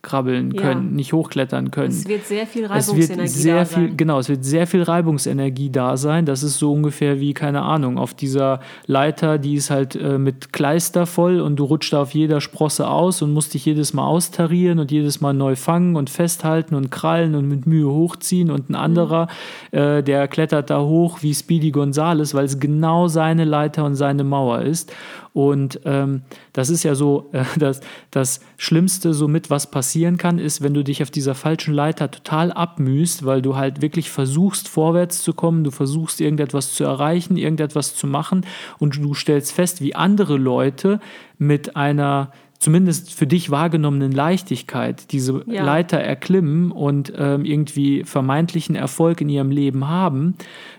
hochkrabbeln 0.06 0.52
Ja. 0.52 0.62
können, 0.62 0.94
nicht 0.94 1.12
hochklettern 1.12 1.70
können. 1.70 1.88
Es 1.88 2.06
wird 2.08 2.24
sehr 2.26 2.46
viel 2.46 2.64
Es 2.64 2.70
Reibungsenergie 2.70 3.18
wird 3.20 3.30
sehr 3.30 3.56
da 3.58 3.64
viel, 3.64 3.88
sein. 3.88 3.96
genau, 3.96 4.18
es 4.18 4.28
wird 4.28 4.44
sehr 4.44 4.66
viel 4.66 4.82
Reibungsenergie 4.82 5.70
da 5.70 5.96
sein. 5.96 6.26
Das 6.26 6.42
ist 6.42 6.58
so 6.58 6.72
ungefähr 6.72 7.20
wie, 7.20 7.34
keine 7.34 7.62
Ahnung, 7.62 7.98
auf 7.98 8.14
dieser 8.14 8.60
Leiter, 8.86 9.38
die 9.38 9.54
ist 9.54 9.70
halt 9.70 9.96
äh, 9.96 10.18
mit 10.18 10.52
Kleister 10.52 11.06
voll 11.06 11.40
und 11.40 11.56
du 11.56 11.64
rutschst 11.64 11.92
da 11.92 12.02
auf 12.02 12.12
jeder 12.14 12.40
Sprosse 12.40 12.88
aus 12.88 13.22
und 13.22 13.32
musst 13.32 13.54
dich 13.54 13.64
jedes 13.66 13.92
Mal 13.92 14.06
austarieren 14.06 14.78
und 14.78 14.90
jedes 14.90 15.20
Mal 15.20 15.32
neu 15.34 15.56
fangen 15.56 15.96
und 15.96 16.10
festhalten 16.10 16.74
und 16.74 16.90
krallen 16.90 17.34
und 17.34 17.48
mit 17.48 17.66
Mühe 17.66 17.90
hochziehen 17.90 18.50
und 18.50 18.70
ein 18.70 18.74
anderer, 18.74 19.28
äh, 19.72 20.02
der 20.02 20.28
klettert 20.28 20.70
da 20.70 20.80
hoch 20.80 21.18
wie 21.22 21.34
Speedy 21.34 21.70
Gonzales, 21.70 22.34
weil 22.34 22.44
es 22.44 22.60
genau 22.60 23.08
seine 23.08 23.44
Leiter 23.44 23.84
und 23.84 23.94
seine 23.96 24.24
Mauer 24.24 24.62
ist. 24.62 24.92
Und 25.36 25.80
ähm, 25.84 26.22
das 26.54 26.70
ist 26.70 26.82
ja 26.82 26.94
so, 26.94 27.28
äh, 27.32 27.44
das, 27.58 27.80
das 28.10 28.40
Schlimmste, 28.56 29.12
so 29.12 29.28
mit 29.28 29.50
was 29.50 29.70
passieren 29.70 30.16
kann, 30.16 30.38
ist, 30.38 30.62
wenn 30.62 30.72
du 30.72 30.82
dich 30.82 31.02
auf 31.02 31.10
dieser 31.10 31.34
falschen 31.34 31.74
Leiter 31.74 32.10
total 32.10 32.50
abmühst, 32.50 33.26
weil 33.26 33.42
du 33.42 33.54
halt 33.54 33.82
wirklich 33.82 34.08
versuchst, 34.08 34.66
vorwärts 34.66 35.20
zu 35.20 35.34
kommen, 35.34 35.62
du 35.62 35.70
versuchst, 35.70 36.22
irgendetwas 36.22 36.72
zu 36.72 36.84
erreichen, 36.84 37.36
irgendetwas 37.36 37.94
zu 37.94 38.06
machen. 38.06 38.46
Und 38.78 38.96
du 38.96 39.12
stellst 39.12 39.52
fest, 39.52 39.82
wie 39.82 39.94
andere 39.94 40.38
Leute 40.38 41.00
mit 41.36 41.76
einer 41.76 42.32
zumindest 42.58 43.12
für 43.12 43.26
dich 43.26 43.50
wahrgenommenen 43.50 44.12
Leichtigkeit 44.12 45.12
diese 45.12 45.42
ja. 45.46 45.64
Leiter 45.64 45.98
erklimmen 45.98 46.70
und 46.70 47.12
ähm, 47.16 47.44
irgendwie 47.44 48.04
vermeintlichen 48.04 48.74
Erfolg 48.74 49.20
in 49.20 49.28
ihrem 49.28 49.50
Leben 49.50 49.88
haben, 49.88 50.34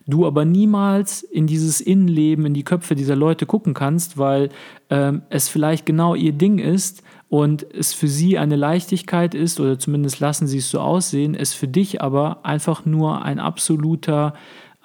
du 0.05 0.25
aber 0.25 0.45
niemals 0.45 1.23
in 1.23 1.47
dieses 1.47 1.81
Innenleben, 1.81 2.45
in 2.45 2.53
die 2.53 2.63
Köpfe 2.63 2.95
dieser 2.95 3.15
Leute 3.15 3.45
gucken 3.45 3.73
kannst, 3.73 4.17
weil 4.17 4.49
ähm, 4.89 5.21
es 5.29 5.49
vielleicht 5.49 5.85
genau 5.85 6.15
ihr 6.15 6.33
Ding 6.33 6.59
ist 6.59 7.03
und 7.29 7.65
es 7.73 7.93
für 7.93 8.07
sie 8.07 8.37
eine 8.37 8.55
Leichtigkeit 8.55 9.35
ist, 9.35 9.59
oder 9.59 9.77
zumindest 9.77 10.19
lassen 10.19 10.47
sie 10.47 10.59
es 10.59 10.69
so 10.69 10.79
aussehen, 10.79 11.35
es 11.35 11.53
für 11.53 11.67
dich 11.67 12.01
aber 12.01 12.45
einfach 12.45 12.85
nur 12.85 13.23
ein 13.23 13.39
absoluter 13.39 14.33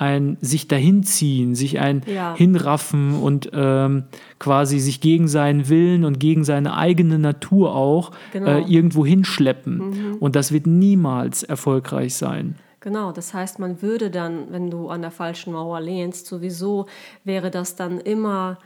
ein 0.03 0.37
sich 0.41 0.69
dahinziehen, 0.69 1.55
sich 1.55 1.79
ein 1.79 2.03
ja. 2.07 2.35
hinraffen 2.35 3.15
und 3.15 3.51
ähm, 3.55 4.05
quasi 4.39 4.81
sich 4.81 5.01
gegen 5.01 5.29
seinen 5.29 5.69
Willen 5.69 6.05
und 6.05 6.19
gegen 6.19 6.45
seine 6.45 6.77
eigene 6.77 7.19
Natur 7.19 7.75
auch 7.75 8.11
genau. 8.33 8.59
äh, 8.59 8.61
irgendwo 8.63 9.07
hinschleppen. 9.07 9.77
Mhm. 9.79 10.17
Und 10.19 10.37
das 10.37 10.53
wird 10.53 10.67
niemals 10.67 11.45
erfolgreich 11.45 12.15
sein. 12.15 12.57
Genau, 12.81 13.13
das 13.13 13.33
heißt, 13.33 13.61
man 13.61 13.81
würde 13.81 14.11
dann, 14.11 14.51
wenn 14.51 14.69
du 14.69 14.89
an 14.89 15.03
der 15.03 15.13
falschen 15.13 15.53
Mauer 15.53 15.81
lehnst, 15.81 16.27
sowieso 16.27 16.87
wäre 17.23 17.53
das 17.53 17.77
dann 17.77 18.01
immer 18.01 18.59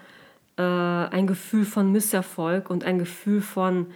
äh, 0.57 0.62
ein 0.62 1.26
Gefühl 1.26 1.66
von 1.66 1.93
Misserfolg 1.93 2.71
und 2.71 2.83
ein 2.83 2.99
Gefühl 2.99 3.43
von, 3.43 3.88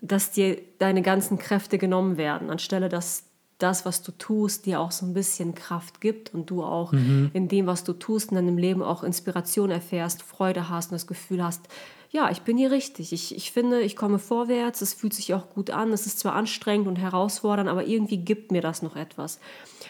dass 0.00 0.30
dir 0.30 0.58
deine 0.78 1.02
ganzen 1.02 1.38
Kräfte 1.38 1.78
genommen 1.78 2.16
werden, 2.16 2.48
anstelle 2.48 2.88
dass 2.88 3.24
das, 3.58 3.86
was 3.86 4.02
du 4.02 4.12
tust, 4.12 4.66
dir 4.66 4.80
auch 4.80 4.90
so 4.90 5.06
ein 5.06 5.14
bisschen 5.14 5.54
Kraft 5.54 6.00
gibt 6.00 6.34
und 6.34 6.50
du 6.50 6.62
auch 6.62 6.92
mhm. 6.92 7.30
in 7.32 7.48
dem, 7.48 7.66
was 7.66 7.84
du 7.84 7.94
tust, 7.94 8.30
in 8.30 8.36
deinem 8.36 8.58
Leben 8.58 8.82
auch 8.82 9.02
Inspiration 9.02 9.70
erfährst, 9.70 10.22
Freude 10.22 10.68
hast 10.68 10.86
und 10.86 10.96
das 10.96 11.06
Gefühl 11.06 11.42
hast, 11.42 11.68
ja, 12.10 12.30
ich 12.30 12.42
bin 12.42 12.56
hier 12.56 12.70
richtig. 12.70 13.12
Ich, 13.12 13.34
ich 13.34 13.50
finde, 13.50 13.80
ich 13.80 13.96
komme 13.96 14.18
vorwärts, 14.18 14.80
es 14.80 14.94
fühlt 14.94 15.12
sich 15.12 15.34
auch 15.34 15.50
gut 15.50 15.70
an, 15.70 15.92
es 15.92 16.06
ist 16.06 16.18
zwar 16.20 16.34
anstrengend 16.34 16.86
und 16.86 16.96
herausfordernd, 16.96 17.68
aber 17.68 17.86
irgendwie 17.86 18.18
gibt 18.18 18.52
mir 18.52 18.62
das 18.62 18.82
noch 18.82 18.96
etwas. 18.96 19.40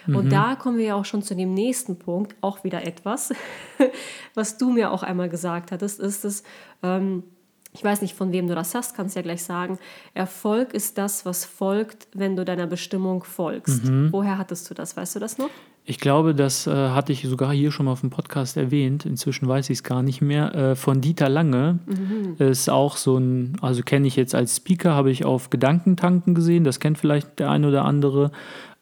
Mhm. 0.07 0.17
Und 0.17 0.31
da 0.31 0.57
kommen 0.57 0.79
wir 0.79 0.87
ja 0.87 0.95
auch 0.95 1.05
schon 1.05 1.23
zu 1.23 1.35
dem 1.35 1.53
nächsten 1.55 1.99
Punkt, 1.99 2.35
auch 2.41 2.65
wieder 2.65 2.87
etwas, 2.87 3.33
was 4.35 4.59
du 4.59 4.71
mir 4.71 4.91
auch 4.93 5.03
einmal 5.03 5.29
gesagt 5.29 5.73
hattest, 5.73 6.01
ist 6.01 6.25
es, 6.25 6.43
ähm, 6.83 7.25
ich 7.77 7.85
weiß 7.85 8.01
nicht, 8.01 8.15
von 8.15 8.33
wem 8.33 8.49
du 8.49 8.55
das 8.55 8.75
hast, 8.75 8.97
kannst 8.97 9.17
ja 9.17 9.23
gleich 9.23 9.43
sagen. 9.43 9.79
Erfolg 10.15 10.73
ist 10.73 10.97
das, 10.97 11.27
was 11.27 11.45
folgt, 11.45 12.09
wenn 12.15 12.35
du 12.35 12.45
deiner 12.45 12.67
Bestimmung 12.67 13.23
folgst. 13.23 13.85
Mhm. 13.85 14.09
Woher 14.13 14.39
hattest 14.39 14.71
du 14.71 14.75
das? 14.75 14.97
Weißt 14.97 15.15
du 15.15 15.21
das 15.21 15.37
noch? 15.37 15.51
Ich 15.85 16.01
glaube, 16.01 16.35
das 16.35 16.67
äh, 16.67 16.71
hatte 16.71 17.13
ich 17.13 17.23
sogar 17.29 17.53
hier 17.53 17.71
schon 17.71 17.85
mal 17.85 17.93
auf 17.93 18.01
dem 18.01 18.09
Podcast 18.09 18.57
erwähnt. 18.57 19.05
Inzwischen 19.05 19.47
weiß 19.47 19.69
ich 19.69 19.79
es 19.79 19.85
gar 19.85 20.03
nicht 20.03 20.23
mehr. 20.23 20.55
Äh, 20.55 20.75
von 20.75 21.03
Dieter 21.03 21.29
Lange 21.29 21.81
mhm. 21.85 22.37
ist 22.39 22.71
auch 22.71 22.97
so 22.97 23.19
ein, 23.19 23.59
also 23.61 23.83
kenne 23.83 24.07
ich 24.09 24.17
jetzt 24.17 24.35
als 24.35 24.57
Speaker, 24.57 24.95
habe 24.95 25.11
ich 25.11 25.27
auf 25.27 25.51
Gedankentanken 25.51 26.35
gesehen. 26.35 26.65
Das 26.65 26.81
kennt 26.81 26.97
vielleicht 26.97 27.39
der 27.39 27.51
eine 27.51 27.69
oder 27.69 27.85
andere. 27.85 28.33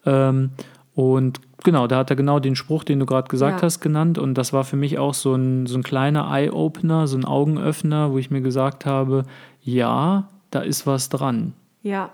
Ähm, 0.05 0.51
und 0.95 1.41
genau, 1.63 1.87
da 1.87 1.97
hat 1.97 2.09
er 2.09 2.15
genau 2.15 2.39
den 2.39 2.55
Spruch, 2.55 2.85
den 2.85 2.99
du 2.99 3.05
gerade 3.05 3.27
gesagt 3.27 3.59
ja. 3.59 3.65
hast, 3.65 3.81
genannt. 3.81 4.17
Und 4.17 4.35
das 4.35 4.53
war 4.53 4.63
für 4.63 4.77
mich 4.77 4.97
auch 4.97 5.13
so 5.13 5.35
ein, 5.35 5.67
so 5.67 5.77
ein 5.77 5.83
kleiner 5.83 6.31
Eye-Opener, 6.31 7.07
so 7.07 7.17
ein 7.17 7.25
Augenöffner, 7.25 8.11
wo 8.11 8.17
ich 8.17 8.31
mir 8.31 8.41
gesagt 8.41 8.85
habe, 8.85 9.23
ja, 9.61 10.29
da 10.51 10.61
ist 10.61 10.87
was 10.87 11.09
dran. 11.09 11.53
Ja, 11.83 12.11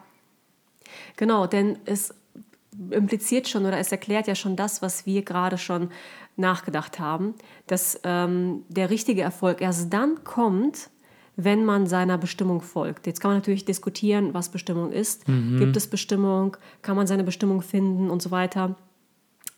genau, 1.15 1.45
denn 1.45 1.77
es 1.85 2.15
impliziert 2.89 3.47
schon 3.47 3.65
oder 3.65 3.77
es 3.77 3.91
erklärt 3.91 4.27
ja 4.27 4.33
schon 4.33 4.55
das, 4.55 4.81
was 4.81 5.05
wir 5.05 5.21
gerade 5.21 5.59
schon 5.59 5.89
nachgedacht 6.38 7.00
haben, 7.00 7.35
dass 7.67 8.00
ähm, 8.03 8.63
der 8.69 8.89
richtige 8.89 9.21
Erfolg 9.21 9.61
erst 9.61 9.93
dann 9.93 10.23
kommt, 10.23 10.89
wenn 11.43 11.65
man 11.65 11.88
seiner 11.88 12.17
Bestimmung 12.17 12.62
folgt. 12.62 13.07
Jetzt 13.07 13.19
kann 13.19 13.31
man 13.31 13.38
natürlich 13.38 13.65
diskutieren, 13.65 14.33
was 14.33 14.50
Bestimmung 14.50 14.91
ist. 14.91 15.27
Mhm. 15.27 15.57
Gibt 15.57 15.77
es 15.77 15.88
Bestimmung? 15.88 16.57
Kann 16.81 16.95
man 16.95 17.07
seine 17.07 17.24
Bestimmung 17.24 17.62
finden 17.62 18.10
und 18.10 18.21
so 18.21 18.31
weiter? 18.31 18.75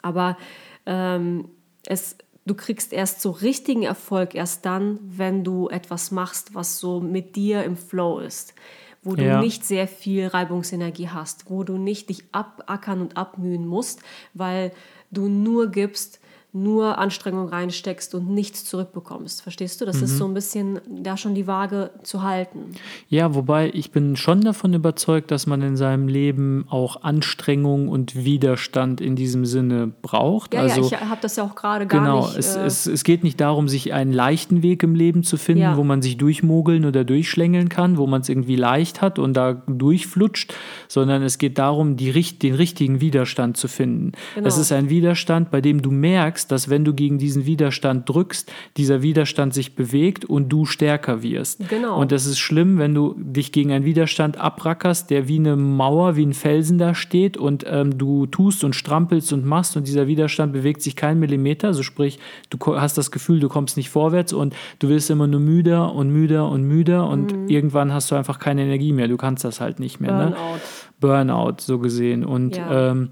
Aber 0.01 0.37
ähm, 0.85 1.49
es, 1.85 2.17
du 2.45 2.55
kriegst 2.55 2.93
erst 2.93 3.21
so 3.21 3.31
richtigen 3.31 3.83
Erfolg 3.83 4.35
erst 4.35 4.65
dann, 4.65 4.99
wenn 5.01 5.43
du 5.43 5.69
etwas 5.69 6.11
machst, 6.11 6.53
was 6.53 6.79
so 6.79 6.99
mit 6.99 7.35
dir 7.35 7.63
im 7.63 7.77
Flow 7.77 8.19
ist. 8.19 8.53
Wo 9.01 9.15
du 9.15 9.25
ja. 9.25 9.41
nicht 9.41 9.65
sehr 9.65 9.87
viel 9.87 10.27
Reibungsenergie 10.27 11.09
hast, 11.09 11.49
wo 11.49 11.63
du 11.63 11.77
nicht 11.77 12.09
dich 12.09 12.23
abackern 12.31 13.01
und 13.01 13.17
abmühen 13.17 13.67
musst, 13.67 14.01
weil 14.33 14.71
du 15.11 15.27
nur 15.27 15.67
gibst, 15.67 16.21
nur 16.55 16.99
Anstrengung 16.99 17.49
reinsteckst 17.49 18.13
und 18.13 18.29
nichts 18.29 18.63
zurückbekommst. 18.65 19.41
Verstehst 19.41 19.81
du? 19.81 19.85
Das 19.85 19.97
mhm. 19.97 20.03
ist 20.03 20.17
so 20.17 20.25
ein 20.25 20.35
bisschen 20.35 20.79
da 20.87 21.17
schon 21.17 21.33
die 21.33 21.47
Waage 21.47 21.89
zu 22.03 22.21
halten. 22.21 22.75
Ja, 23.09 23.33
wobei 23.33 23.71
ich 23.73 23.89
bin 23.89 24.15
schon 24.15 24.41
davon 24.41 24.75
überzeugt, 24.75 25.31
dass 25.31 25.47
man 25.47 25.63
in 25.63 25.75
seinem 25.75 26.07
Leben 26.07 26.67
auch 26.69 27.01
Anstrengung 27.01 27.89
und 27.89 28.23
Widerstand 28.23 29.01
in 29.01 29.15
diesem 29.15 29.47
Sinne 29.47 29.91
braucht. 30.03 30.53
Ja, 30.53 30.61
also, 30.61 30.81
ja 30.81 30.99
ich 31.01 31.09
habe 31.09 31.21
das 31.21 31.37
ja 31.37 31.43
auch 31.43 31.55
gerade 31.55 31.87
gar 31.87 32.01
genau, 32.01 32.19
nicht. 32.19 32.33
Genau, 32.33 32.39
es, 32.39 32.55
äh, 32.55 32.65
es, 32.65 32.85
es 32.85 33.03
geht 33.03 33.23
nicht 33.23 33.41
darum, 33.41 33.67
sich 33.67 33.91
einen 33.91 34.13
leichten 34.13 34.61
Weg 34.61 34.83
im 34.83 34.93
Leben 34.93 35.23
zu 35.23 35.37
finden, 35.37 35.63
ja. 35.63 35.75
wo 35.75 35.83
man 35.83 36.03
sich 36.03 36.17
durchmogeln 36.17 36.85
oder 36.85 37.03
durchschlängeln 37.03 37.69
kann, 37.69 37.97
wo 37.97 38.05
man 38.05 38.21
es 38.21 38.29
irgendwie 38.29 38.57
leicht 38.57 39.01
hat 39.01 39.17
und 39.17 39.33
da 39.33 39.53
durchflutscht, 39.65 40.53
sondern 40.87 41.23
es 41.23 41.39
geht 41.39 41.57
darum, 41.57 41.97
die, 41.97 42.11
den 42.11 42.53
richtigen 42.53 43.01
Widerstand 43.01 43.57
zu 43.57 43.67
finden. 43.67 44.11
Genau. 44.35 44.47
Es 44.47 44.59
ist 44.59 44.71
ein 44.71 44.89
Widerstand, 44.89 45.49
bei 45.49 45.59
dem 45.59 45.81
du 45.81 45.89
merkst, 45.89 46.42
merkst, 46.43 46.51
dass 46.51 46.69
wenn 46.69 46.85
du 46.85 46.93
gegen 46.93 47.17
diesen 47.17 47.45
Widerstand 47.45 48.07
drückst, 48.09 48.51
dieser 48.77 49.01
Widerstand 49.01 49.53
sich 49.53 49.75
bewegt 49.75 50.25
und 50.25 50.49
du 50.49 50.65
stärker 50.65 51.23
wirst. 51.23 51.67
Genau. 51.69 51.99
Und 51.99 52.11
das 52.11 52.25
ist 52.25 52.39
schlimm, 52.39 52.77
wenn 52.77 52.93
du 52.93 53.15
dich 53.17 53.51
gegen 53.51 53.71
einen 53.71 53.85
Widerstand 53.85 54.37
abrackerst, 54.37 55.09
der 55.09 55.27
wie 55.27 55.39
eine 55.39 55.55
Mauer, 55.55 56.15
wie 56.15 56.25
ein 56.25 56.33
Felsen 56.33 56.77
da 56.77 56.95
steht 56.95 57.37
und 57.37 57.65
ähm, 57.67 57.97
du 57.97 58.25
tust 58.25 58.63
und 58.63 58.75
strampelst 58.75 59.33
und 59.33 59.45
machst 59.45 59.77
und 59.77 59.87
dieser 59.87 60.07
Widerstand 60.07 60.53
bewegt 60.53 60.81
sich 60.81 60.95
keinen 60.95 61.19
Millimeter. 61.19 61.67
Also 61.67 61.83
sprich, 61.83 62.19
du 62.49 62.57
hast 62.79 62.97
das 62.97 63.11
Gefühl, 63.11 63.39
du 63.39 63.49
kommst 63.49 63.77
nicht 63.77 63.89
vorwärts 63.89 64.33
und 64.33 64.55
du 64.79 64.89
wirst 64.89 65.09
immer 65.09 65.27
nur 65.27 65.39
müder 65.39 65.93
und 65.93 66.09
müder 66.09 66.49
und 66.49 66.63
müder 66.63 67.07
und 67.07 67.33
mhm. 67.33 67.47
irgendwann 67.47 67.93
hast 67.93 68.11
du 68.11 68.15
einfach 68.15 68.39
keine 68.39 68.63
Energie 68.63 68.93
mehr. 68.93 69.07
Du 69.07 69.17
kannst 69.17 69.43
das 69.43 69.59
halt 69.59 69.79
nicht 69.79 69.99
mehr. 69.99 70.11
Ne? 70.11 70.31
Burnout. 70.31 70.53
Ne? 70.53 70.61
Burnout, 70.99 71.55
so 71.59 71.79
gesehen. 71.79 72.23
Und 72.25 72.57
ja. 72.57 72.91
ähm, 72.91 73.09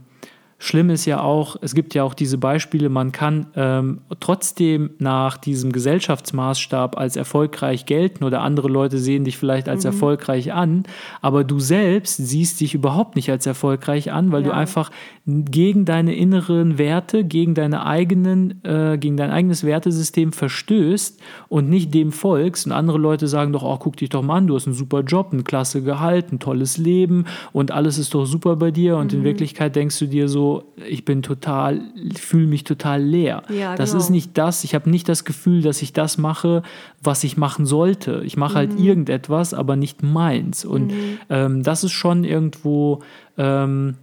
Schlimm 0.64 0.92
ist 0.92 1.06
ja 1.08 1.22
auch, 1.22 1.56
es 1.62 1.74
gibt 1.74 1.96
ja 1.96 2.04
auch 2.04 2.14
diese 2.14 2.38
Beispiele, 2.38 2.90
man 2.90 3.12
kann 3.12 3.48
ähm, 3.56 4.02
trotzdem 4.20 4.92
nach 5.00 5.38
diesem 5.38 5.72
Gesellschaftsmaßstab 5.72 7.00
als 7.00 7.16
erfolgreich 7.16 7.88
gelten 7.88 8.24
oder 8.24 8.42
andere 8.42 8.68
Leute 8.68 9.00
sehen 9.00 9.24
dich 9.24 9.40
vielleicht 9.40 9.68
als 9.68 9.86
mhm. 9.86 9.88
erfolgreich 9.88 10.54
an, 10.54 10.84
aber 11.20 11.44
du 11.44 11.60
selbst 11.60 12.18
siehst 12.18 12.62
dich 12.62 12.76
überhaupt 12.76 13.16
nicht 13.16 13.32
als 13.32 13.48
erfolgreich 13.48 14.12
an, 14.12 14.32
weil 14.32 14.44
ja. 14.44 14.50
du 14.50 14.54
einfach 14.54 14.92
gegen 15.26 15.86
deine 15.86 16.14
inneren 16.14 16.78
Werte, 16.78 17.24
gegen 17.24 17.56
deine 17.56 17.88
eigenen, 17.88 18.64
äh, 18.64 19.00
gegen 19.00 19.18
dein 19.18 19.32
eigenes 19.32 19.64
Wertesystem 19.64 20.32
verstößt 20.32 21.20
und 21.48 21.72
nicht 21.72 21.92
dem 21.92 22.12
folgst 22.12 22.68
und 22.68 22.72
andere 22.72 23.00
Leute 23.00 23.28
sagen 23.28 23.52
doch, 23.52 23.64
oh, 23.64 23.78
guck 23.80 23.98
dich 23.98 24.10
doch 24.10 24.22
mal 24.22 24.38
an, 24.38 24.46
du 24.46 24.54
hast 24.54 24.68
einen 24.68 24.76
super 24.76 25.02
Job, 25.02 25.34
ein 25.34 25.44
klasse 25.44 25.82
Gehalt, 25.82 26.32
ein 26.32 26.38
tolles 26.38 26.78
Leben 26.78 27.26
und 27.52 27.72
alles 27.72 27.98
ist 27.98 28.14
doch 28.14 28.26
super 28.26 28.58
bei 28.58 28.70
dir 28.70 28.98
und 28.98 29.12
mhm. 29.12 29.20
in 29.20 29.26
Wirklichkeit 29.26 29.76
denkst 29.76 29.98
du 29.98 30.06
dir 30.06 30.30
so, 30.30 30.51
ich 30.88 31.06
bin 31.06 31.22
total, 31.22 31.82
fühle 32.16 32.48
mich 32.48 32.64
total 32.64 33.02
leer. 33.02 33.44
Ja, 33.50 33.76
das 33.76 33.92
genau. 33.92 34.04
ist 34.04 34.10
nicht 34.10 34.38
das, 34.38 34.64
ich 34.64 34.76
habe 34.76 34.90
nicht 34.90 35.08
das 35.10 35.26
Gefühl, 35.26 35.62
dass 35.62 35.82
ich 35.82 35.94
das 35.94 36.18
mache, 36.18 36.64
was 37.02 37.24
ich 37.24 37.38
machen 37.38 37.66
sollte. 37.66 38.22
Ich 38.26 38.38
mache 38.38 38.56
halt 38.56 38.72
mhm. 38.72 38.76
halt 38.78 38.86
irgendetwas, 38.86 39.54
aber 39.54 39.76
nicht 39.76 40.04
meins. 40.04 40.66
Und 40.66 40.88
mhm. 40.88 41.20
ähm, 41.30 41.64
das 41.64 41.84
ist 41.84 41.92
schon 41.92 42.24
irgendwo 42.24 43.02
ähm, 43.38 43.96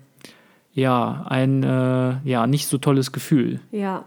ja 0.72 1.24
ein 1.28 1.62
äh, 1.62 2.16
ja 2.24 2.46
nicht 2.46 2.66
so 2.66 2.78
tolles 2.78 3.12
Gefühl. 3.12 3.60
Ja. 3.72 4.04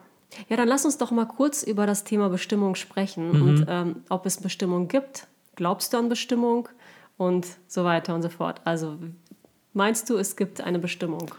Ja, 0.47 0.55
dann 0.55 0.69
lass 0.69 0.85
uns 0.85 0.97
doch 0.97 1.11
mal 1.11 1.25
kurz 1.25 1.61
über 1.61 1.85
das 1.85 2.05
Thema 2.05 2.29
Bestimmung 2.29 2.75
sprechen 2.75 3.33
mhm. 3.33 3.41
und 3.41 3.65
ähm, 3.67 3.95
ob 4.07 4.25
es 4.25 4.37
Bestimmung 4.39 4.87
gibt. 4.87 5.27
Glaubst 5.57 5.91
du 5.91 5.97
an 5.97 6.07
Bestimmung? 6.07 6.69
Und 7.17 7.45
so 7.67 7.83
weiter 7.83 8.15
und 8.15 8.23
so 8.23 8.29
fort. 8.29 8.61
Also 8.63 8.97
meinst 9.73 10.09
du, 10.09 10.17
es 10.17 10.35
gibt 10.35 10.59
eine 10.59 10.79
Bestimmung? 10.79 11.29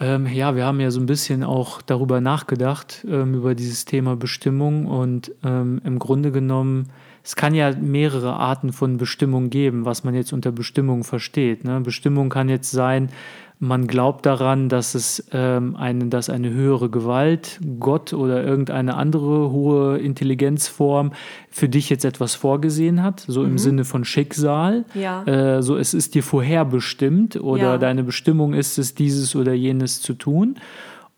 Ähm, 0.00 0.26
ja, 0.26 0.56
wir 0.56 0.64
haben 0.64 0.80
ja 0.80 0.90
so 0.90 1.00
ein 1.00 1.06
bisschen 1.06 1.44
auch 1.44 1.80
darüber 1.80 2.20
nachgedacht, 2.20 3.06
ähm, 3.08 3.34
über 3.34 3.54
dieses 3.54 3.84
Thema 3.84 4.16
Bestimmung 4.16 4.86
und 4.86 5.32
ähm, 5.44 5.80
im 5.84 5.98
Grunde 6.00 6.32
genommen, 6.32 6.90
es 7.22 7.36
kann 7.36 7.54
ja 7.54 7.74
mehrere 7.74 8.34
Arten 8.34 8.72
von 8.72 8.96
Bestimmung 8.96 9.50
geben, 9.50 9.84
was 9.84 10.02
man 10.02 10.14
jetzt 10.14 10.32
unter 10.32 10.50
Bestimmung 10.52 11.04
versteht. 11.04 11.64
Ne? 11.64 11.80
Bestimmung 11.80 12.28
kann 12.28 12.48
jetzt 12.48 12.70
sein, 12.70 13.08
man 13.58 13.86
glaubt 13.86 14.26
daran, 14.26 14.68
dass 14.68 14.94
es 14.94 15.26
ähm, 15.32 15.76
eine, 15.76 16.06
dass 16.06 16.28
eine 16.28 16.50
höhere 16.50 16.90
Gewalt, 16.90 17.60
Gott 17.78 18.12
oder 18.12 18.44
irgendeine 18.44 18.96
andere 18.96 19.50
hohe 19.50 19.98
Intelligenzform 19.98 21.12
für 21.50 21.68
dich 21.68 21.88
jetzt 21.88 22.04
etwas 22.04 22.34
vorgesehen 22.34 23.02
hat, 23.02 23.20
so 23.20 23.40
mhm. 23.40 23.50
im 23.50 23.58
Sinne 23.58 23.84
von 23.84 24.04
Schicksal. 24.04 24.84
Ja. 24.94 25.22
Äh, 25.24 25.62
so 25.62 25.76
es 25.76 25.94
ist 25.94 26.14
dir 26.14 26.22
vorherbestimmt 26.22 27.36
oder 27.36 27.62
Ja. 27.62 27.78
deine 27.78 28.02
Bestimmung 28.02 28.54
ist 28.54 28.78
es, 28.78 28.94
dieses 28.94 29.34
oder 29.36 29.54
jenes 29.54 30.00
zu 30.02 30.14
tun. 30.14 30.56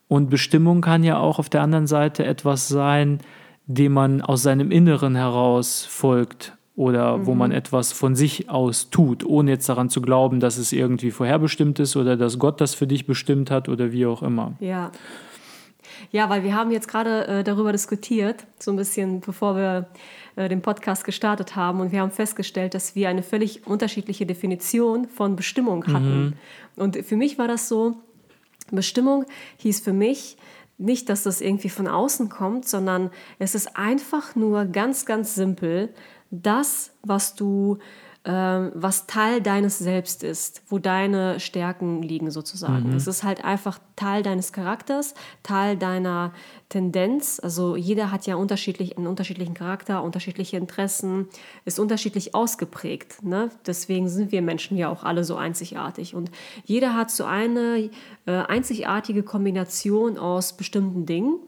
Und 0.08 0.30
Bestimmung 0.30 0.82
kann 0.82 1.02
ja 1.02 1.18
auch 1.18 1.38
auf 1.38 1.48
der 1.48 1.62
anderen 1.62 1.86
Seite 1.86 2.24
etwas 2.24 2.68
sein, 2.68 3.18
dem 3.66 3.92
man 3.92 4.20
aus 4.22 4.42
seinem 4.42 4.70
Inneren 4.70 5.16
heraus 5.16 5.84
folgt 5.88 6.55
oder 6.76 7.24
wo 7.26 7.34
man 7.34 7.52
etwas 7.52 7.92
von 7.92 8.14
sich 8.14 8.50
aus 8.50 8.90
tut, 8.90 9.24
ohne 9.24 9.52
jetzt 9.52 9.68
daran 9.68 9.88
zu 9.88 10.02
glauben, 10.02 10.40
dass 10.40 10.58
es 10.58 10.72
irgendwie 10.72 11.10
vorherbestimmt 11.10 11.78
ist 11.78 11.96
oder 11.96 12.18
dass 12.18 12.38
Gott 12.38 12.60
das 12.60 12.74
für 12.74 12.86
dich 12.86 13.06
bestimmt 13.06 13.50
hat 13.50 13.70
oder 13.70 13.92
wie 13.92 14.04
auch 14.06 14.22
immer. 14.22 14.52
Ja. 14.60 14.92
Ja, 16.12 16.28
weil 16.28 16.44
wir 16.44 16.54
haben 16.54 16.70
jetzt 16.70 16.88
gerade 16.88 17.26
äh, 17.26 17.44
darüber 17.44 17.72
diskutiert, 17.72 18.46
so 18.58 18.70
ein 18.70 18.76
bisschen 18.76 19.20
bevor 19.20 19.56
wir 19.56 19.86
äh, 20.36 20.48
den 20.48 20.60
Podcast 20.60 21.04
gestartet 21.04 21.56
haben 21.56 21.80
und 21.80 21.92
wir 21.92 22.00
haben 22.00 22.10
festgestellt, 22.10 22.74
dass 22.74 22.94
wir 22.94 23.08
eine 23.08 23.22
völlig 23.22 23.66
unterschiedliche 23.66 24.26
Definition 24.26 25.08
von 25.08 25.36
Bestimmung 25.36 25.86
hatten. 25.86 26.34
Und 26.76 26.96
für 27.04 27.16
mich 27.16 27.38
war 27.38 27.48
das 27.48 27.68
so, 27.68 27.96
Bestimmung 28.70 29.24
hieß 29.58 29.80
für 29.80 29.94
mich 29.94 30.36
nicht, 30.78 31.08
dass 31.08 31.22
das 31.22 31.40
irgendwie 31.40 31.70
von 31.70 31.86
außen 31.86 32.28
kommt, 32.28 32.68
sondern 32.68 33.10
es 33.38 33.54
ist 33.54 33.76
einfach 33.76 34.36
nur 34.36 34.66
ganz, 34.66 35.06
ganz 35.06 35.34
simpel 35.34 35.94
das, 36.30 36.92
was 37.02 37.34
du, 37.34 37.78
ähm, 38.24 38.72
was 38.74 39.06
Teil 39.06 39.40
deines 39.40 39.78
Selbst 39.78 40.24
ist, 40.24 40.62
wo 40.68 40.78
deine 40.78 41.38
Stärken 41.38 42.02
liegen 42.02 42.30
sozusagen. 42.32 42.92
Es 42.92 43.06
ist 43.06 43.22
halt 43.22 43.44
einfach 43.44 43.78
Teil 43.94 44.24
deines 44.24 44.52
Charakters, 44.52 45.14
Teil 45.44 45.76
deiner 45.76 46.32
Tendenz. 46.68 47.38
Also 47.40 47.76
jeder 47.76 48.10
hat 48.10 48.26
ja 48.26 48.34
unterschiedlich, 48.34 48.96
einen 48.96 49.06
unterschiedlichen 49.06 49.54
Charakter, 49.54 50.02
unterschiedliche 50.02 50.56
Interessen, 50.56 51.28
ist 51.64 51.78
unterschiedlich 51.78 52.34
ausgeprägt. 52.34 53.22
Ne? 53.22 53.50
Deswegen 53.64 54.08
sind 54.08 54.32
wir 54.32 54.42
Menschen 54.42 54.76
ja 54.76 54.88
auch 54.88 55.04
alle 55.04 55.22
so 55.22 55.36
einzigartig. 55.36 56.16
Und 56.16 56.32
jeder 56.64 56.94
hat 56.94 57.12
so 57.12 57.24
eine 57.24 57.90
äh, 58.26 58.32
einzigartige 58.32 59.22
Kombination 59.22 60.18
aus 60.18 60.56
bestimmten 60.56 61.06
Dingen, 61.06 61.38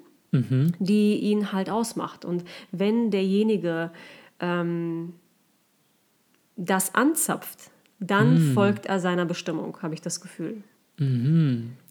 die 0.79 1.17
ihn 1.17 1.53
halt 1.53 1.71
ausmacht. 1.71 2.27
Und 2.27 2.45
wenn 2.71 3.11
derjenige 3.11 3.91
ähm, 4.41 5.15
das 6.57 6.95
anzapft, 6.95 7.71
dann 8.01 8.53
folgt 8.55 8.87
er 8.87 9.01
seiner 9.01 9.25
Bestimmung, 9.25 9.79
habe 9.83 9.95
ich 9.95 10.01
das 10.01 10.21
Gefühl. 10.21 10.63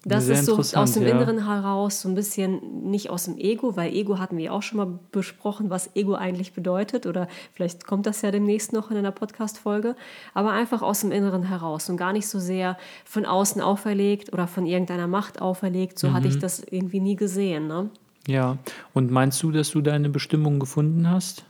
Das 0.04 0.26
Sehr 0.26 0.34
ist 0.34 0.44
so 0.44 0.58
aus 0.58 0.92
dem 0.92 1.04
ja. 1.04 1.10
Inneren 1.10 1.46
heraus, 1.46 2.02
so 2.02 2.10
ein 2.10 2.14
bisschen 2.14 2.90
nicht 2.90 3.08
aus 3.08 3.24
dem 3.24 3.38
Ego, 3.38 3.74
weil 3.74 3.94
Ego 3.94 4.18
hatten 4.18 4.36
wir 4.36 4.52
auch 4.52 4.60
schon 4.60 4.76
mal 4.76 4.98
besprochen, 5.12 5.70
was 5.70 5.96
Ego 5.96 6.14
eigentlich 6.14 6.52
bedeutet. 6.52 7.06
Oder 7.06 7.26
vielleicht 7.54 7.86
kommt 7.86 8.04
das 8.04 8.20
ja 8.20 8.30
demnächst 8.30 8.74
noch 8.74 8.90
in 8.90 8.98
einer 8.98 9.10
Podcast-Folge. 9.10 9.96
Aber 10.34 10.52
einfach 10.52 10.82
aus 10.82 11.00
dem 11.00 11.10
Inneren 11.10 11.44
heraus 11.44 11.88
und 11.88 11.96
gar 11.96 12.12
nicht 12.12 12.28
so 12.28 12.38
sehr 12.38 12.76
von 13.06 13.24
außen 13.24 13.62
auferlegt 13.62 14.34
oder 14.34 14.46
von 14.46 14.66
irgendeiner 14.66 15.06
Macht 15.06 15.40
auferlegt. 15.40 15.98
So 15.98 16.12
hatte 16.12 16.28
ich 16.28 16.38
das 16.38 16.60
irgendwie 16.60 17.00
nie 17.00 17.16
gesehen. 17.16 17.66
Ne? 17.66 17.88
Ja, 18.26 18.58
und 18.92 19.10
meinst 19.10 19.42
du, 19.42 19.52
dass 19.52 19.70
du 19.70 19.80
deine 19.80 20.10
Bestimmung 20.10 20.58
gefunden 20.58 21.08
hast? 21.08 21.46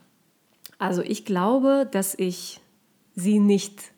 Also 0.78 1.02
ich 1.02 1.24
glaube, 1.24 1.88
dass 1.90 2.14
ich 2.16 2.60
sie 3.14 3.40
nicht 3.40 3.92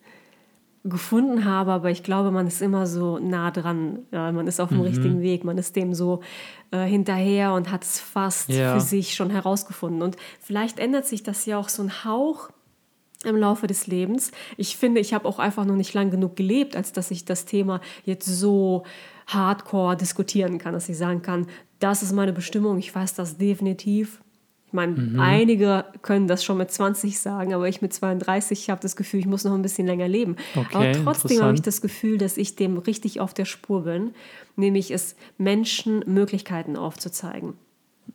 gefunden 0.82 1.44
habe, 1.44 1.72
aber 1.72 1.90
ich 1.90 2.02
glaube, 2.02 2.30
man 2.30 2.46
ist 2.46 2.62
immer 2.62 2.86
so 2.86 3.18
nah 3.18 3.50
dran. 3.50 3.98
Ja, 4.12 4.32
man 4.32 4.46
ist 4.46 4.60
auf 4.60 4.70
dem 4.70 4.78
Mhm. 4.78 4.84
richtigen 4.84 5.20
Weg, 5.20 5.44
man 5.44 5.58
ist 5.58 5.76
dem 5.76 5.92
so 5.92 6.20
äh, 6.72 6.84
hinterher 6.86 7.52
und 7.52 7.70
hat 7.70 7.84
es 7.84 8.00
fast 8.00 8.48
Ja. 8.48 8.74
für 8.74 8.80
sich 8.80 9.14
schon 9.14 9.28
herausgefunden. 9.28 10.00
Und 10.00 10.16
vielleicht 10.40 10.78
ändert 10.78 11.06
sich 11.06 11.22
das 11.22 11.44
ja 11.44 11.58
auch 11.58 11.68
so 11.68 11.82
ein 11.82 12.04
Hauch 12.04 12.48
im 13.24 13.36
Laufe 13.36 13.66
des 13.66 13.86
Lebens. 13.88 14.30
Ich 14.56 14.78
finde, 14.78 15.00
ich 15.02 15.12
habe 15.12 15.28
auch 15.28 15.38
einfach 15.38 15.66
noch 15.66 15.76
nicht 15.76 15.92
lang 15.92 16.10
genug 16.10 16.34
gelebt, 16.36 16.74
als 16.76 16.92
dass 16.92 17.10
ich 17.10 17.26
das 17.26 17.44
Thema 17.44 17.82
jetzt 18.06 18.24
so 18.24 18.84
hardcore 19.26 19.96
diskutieren 19.98 20.56
kann, 20.56 20.72
dass 20.72 20.88
ich 20.88 20.96
sagen 20.96 21.20
kann, 21.20 21.46
das 21.78 22.02
ist 22.02 22.12
meine 22.12 22.32
Bestimmung, 22.32 22.78
ich 22.78 22.94
weiß 22.94 23.14
das 23.14 23.36
definitiv. 23.36 24.22
Ich 24.70 24.74
meine, 24.74 24.92
Mhm. 24.92 25.18
einige 25.18 25.84
können 26.02 26.28
das 26.28 26.44
schon 26.44 26.56
mit 26.56 26.70
20 26.70 27.18
sagen, 27.18 27.52
aber 27.54 27.68
ich 27.68 27.82
mit 27.82 27.92
32 27.92 28.70
habe 28.70 28.80
das 28.80 28.94
Gefühl, 28.94 29.18
ich 29.18 29.26
muss 29.26 29.42
noch 29.42 29.52
ein 29.52 29.62
bisschen 29.62 29.84
länger 29.88 30.06
leben. 30.06 30.36
Okay, 30.54 30.76
aber 30.76 30.92
trotzdem 30.92 31.42
habe 31.42 31.54
ich 31.54 31.62
das 31.62 31.80
Gefühl, 31.80 32.18
dass 32.18 32.36
ich 32.36 32.54
dem 32.54 32.78
richtig 32.78 33.18
auf 33.18 33.34
der 33.34 33.46
Spur 33.46 33.82
bin, 33.82 34.12
nämlich 34.54 34.92
es 34.92 35.16
Menschen 35.38 36.04
Möglichkeiten 36.06 36.76
aufzuzeigen 36.76 37.54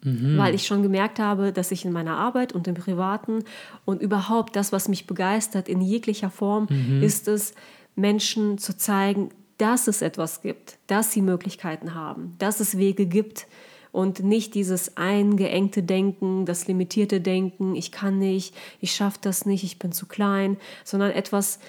Mhm. 0.02 0.38
weil 0.38 0.54
ich 0.54 0.68
schon 0.68 0.82
gemerkt 0.84 1.20
habe, 1.20 1.52
dass 1.54 1.72
ich 1.72 1.86
in 1.86 1.92
meiner 1.94 2.18
Arbeit 2.18 2.52
und 2.54 2.68
im 2.68 2.76
Privaten 2.76 3.44
und 3.86 4.02
überhaupt 4.02 4.56
das, 4.56 4.72
was 4.74 4.88
mich 4.90 5.08
begeistert 5.08 5.70
in 5.70 5.80
jeglicher 5.82 6.30
Form, 6.30 6.68
Mhm. 6.70 7.02
ist 7.02 7.28
es, 7.30 7.54
Menschen 7.96 8.58
zu 8.58 8.78
zeigen, 8.78 9.30
dass 9.58 9.88
es 9.88 10.02
etwas 10.02 10.42
gibt, 10.42 10.78
dass 10.88 11.14
sie 11.14 11.22
Möglichkeiten 11.22 11.94
haben, 11.96 12.36
dass 12.40 12.60
es 12.60 12.78
Wege 12.78 13.06
gibt 13.06 13.48
und 13.96 14.20
nicht 14.20 14.56
dieses 14.56 14.98
eingeengte 14.98 15.82
Denken, 15.82 16.46
das 16.46 16.68
limitierte 16.68 17.22
Denken, 17.22 17.76
ich 17.76 17.94
kann 17.94 18.20
nicht, 18.20 18.54
ich 18.82 18.92
schaffe 18.92 19.20
das 19.22 19.46
nicht, 19.46 19.64
ich 19.64 19.80
bin 19.80 19.94
zu 19.94 20.06
klein, 20.06 20.58
sondern 20.84 21.12
etwas 21.12 21.60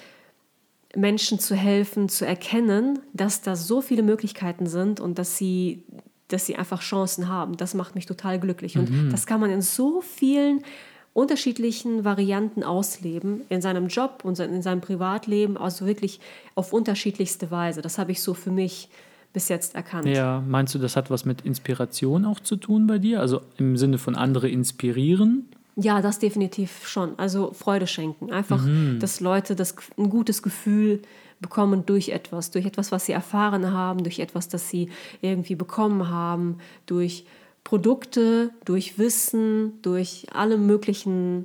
Menschen 0.97 1.39
zu 1.39 1.55
helfen, 1.55 2.09
zu 2.09 2.27
erkennen, 2.27 2.99
dass 3.13 3.43
da 3.43 3.55
so 3.55 3.81
viele 3.81 4.03
Möglichkeiten 4.03 4.67
sind 4.67 4.99
und 4.99 5.21
dass 5.21 5.39
sie, 5.39 5.85
dass 6.27 6.47
sie 6.47 6.57
einfach 6.57 6.81
Chancen 6.81 7.29
haben. 7.29 7.57
Das 7.57 7.75
macht 7.75 7.95
mich 7.95 8.07
total 8.07 8.41
glücklich. 8.41 8.77
Und 8.77 9.13
das 9.13 9.27
kann 9.27 9.39
man 9.41 9.51
in 9.51 9.63
so 9.63 10.01
vielen 10.01 10.65
unterschiedlichen 11.13 12.05
Varianten 12.05 12.65
ausleben, 12.65 13.43
in 13.51 13.63
seinem 13.63 13.87
Job 13.87 14.23
und 14.25 14.39
in 14.41 14.63
seinem 14.63 14.81
Privatleben, 14.81 15.57
also 15.57 15.87
wirklich 15.87 16.19
auf 16.57 16.73
unterschiedlichste 16.73 17.53
Weise. 17.53 17.83
Das 17.83 17.99
habe 17.99 18.11
ich 18.11 18.21
so 18.21 18.35
für 18.35 18.51
mich 18.51 18.89
bis 19.37 19.51
jetzt 19.51 19.75
erkannt. 19.75 20.07
Ja, 20.07 20.43
meinst 20.49 20.75
du, 20.75 20.79
das 20.79 20.97
hat 20.97 21.11
was 21.11 21.27
mit 21.27 21.43
Inspiration 21.43 22.25
auch 22.25 22.41
zu 22.41 22.57
tun 22.57 22.87
bei 22.87 22.97
dir? 22.97 23.21
Also 23.21 23.43
im 23.59 23.77
Sinne 23.77 23.99
von 23.99 24.15
andere 24.15 24.49
inspirieren? 24.49 25.47
Ja, 25.77 26.01
das 26.01 26.19
definitiv 26.19 26.89
schon. 26.89 27.19
Also 27.19 27.53
Freude 27.53 27.87
schenken. 27.87 28.33
Einfach, 28.33 28.67
dass 28.99 29.21
Leute 29.21 29.55
das, 29.55 29.75
ein 29.99 30.09
gutes 30.09 30.43
Gefühl 30.43 31.03
bekommen 31.39 31.85
durch 31.85 32.09
etwas, 32.09 32.51
durch 32.51 32.65
etwas, 32.65 32.93
was 32.93 33.05
sie 33.05 33.13
erfahren 33.13 33.73
haben, 33.73 34.05
durch 34.05 34.21
etwas, 34.21 34.49
das 34.49 34.71
sie 34.71 34.89
irgendwie 35.21 35.55
bekommen 35.55 36.09
haben, 36.09 36.57
durch 36.87 37.27
Produkte, 37.63 38.53
durch 38.65 38.99
Wissen, 38.99 39.83
durch 39.83 40.29
alle 40.33 40.57
möglichen 40.57 41.45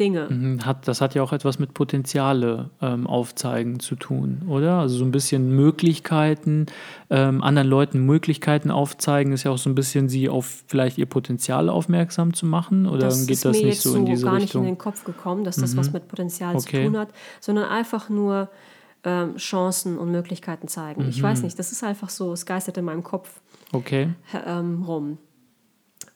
Dinge. 0.00 0.28
Mhm, 0.30 0.64
Hat, 0.64 0.86
das 0.86 1.00
hat 1.00 1.14
ja 1.14 1.22
auch 1.22 1.32
etwas 1.32 1.58
mit 1.58 1.74
Potenziale 1.74 2.70
ähm, 2.80 3.06
aufzeigen 3.06 3.80
zu 3.80 3.96
tun, 3.96 4.42
oder? 4.48 4.78
Also 4.78 4.96
so 4.98 5.04
ein 5.04 5.10
bisschen 5.10 5.50
Möglichkeiten, 5.56 6.66
ähm, 7.10 7.42
anderen 7.42 7.68
Leuten 7.68 8.06
Möglichkeiten 8.06 8.70
aufzeigen, 8.70 9.32
ist 9.32 9.42
ja 9.44 9.50
auch 9.50 9.58
so 9.58 9.68
ein 9.68 9.74
bisschen 9.74 10.08
sie 10.08 10.28
auf 10.28 10.62
vielleicht 10.66 10.98
ihr 10.98 11.06
Potenzial 11.06 11.68
aufmerksam 11.68 12.32
zu 12.34 12.46
machen, 12.46 12.86
oder 12.86 13.06
Das 13.06 13.26
geht 13.26 13.36
ist 13.36 13.44
das 13.44 13.56
mir 13.56 13.66
nicht 13.66 13.74
jetzt 13.76 13.82
so 13.84 13.96
in 13.96 14.06
diese 14.06 14.24
gar 14.24 14.34
nicht 14.34 14.42
in 14.42 14.44
Richtung? 14.46 14.64
den 14.64 14.78
Kopf 14.78 15.04
gekommen, 15.04 15.44
dass 15.44 15.56
das 15.56 15.76
was 15.76 15.92
mit 15.92 16.06
Potenzial 16.08 16.54
Okay. 16.56 16.84
zu 16.84 16.90
tun 16.90 16.98
hat, 16.98 17.08
sondern 17.40 17.64
einfach 17.68 18.08
nur 18.08 18.48
ähm, 19.04 19.36
Chancen 19.36 19.96
und 19.98 20.10
Möglichkeiten 20.10 20.68
zeigen. 20.68 21.06
Ich 21.08 21.22
weiß 21.22 21.42
nicht, 21.42 21.58
das 21.58 21.72
ist 21.72 21.82
einfach 21.84 22.08
so, 22.08 22.32
es 22.32 22.46
geistert 22.46 22.76
in 22.78 22.84
meinem 22.84 23.02
Kopf 23.02 23.40
Okay. 23.72 24.10
ähm, 24.46 24.82
rum. 24.82 25.18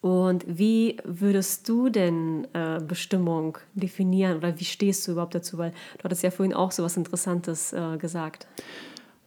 Und 0.03 0.45
wie 0.49 0.97
würdest 1.05 1.69
du 1.69 1.89
denn 1.89 2.49
äh, 2.53 2.81
Bestimmung 2.87 3.59
definieren 3.75 4.37
oder 4.37 4.59
wie 4.59 4.65
stehst 4.65 5.07
du 5.07 5.13
überhaupt 5.13 5.37
dazu? 5.37 5.59
Weil 5.59 5.71
du 5.99 6.05
hattest 6.05 6.25
ja 6.25 6.33
vorhin 6.33 6.55
auch 6.55 6.73
so 6.73 6.83
was 6.83 6.97
Interessantes 6.97 7.73
äh, 7.73 7.97
gesagt. 7.99 8.49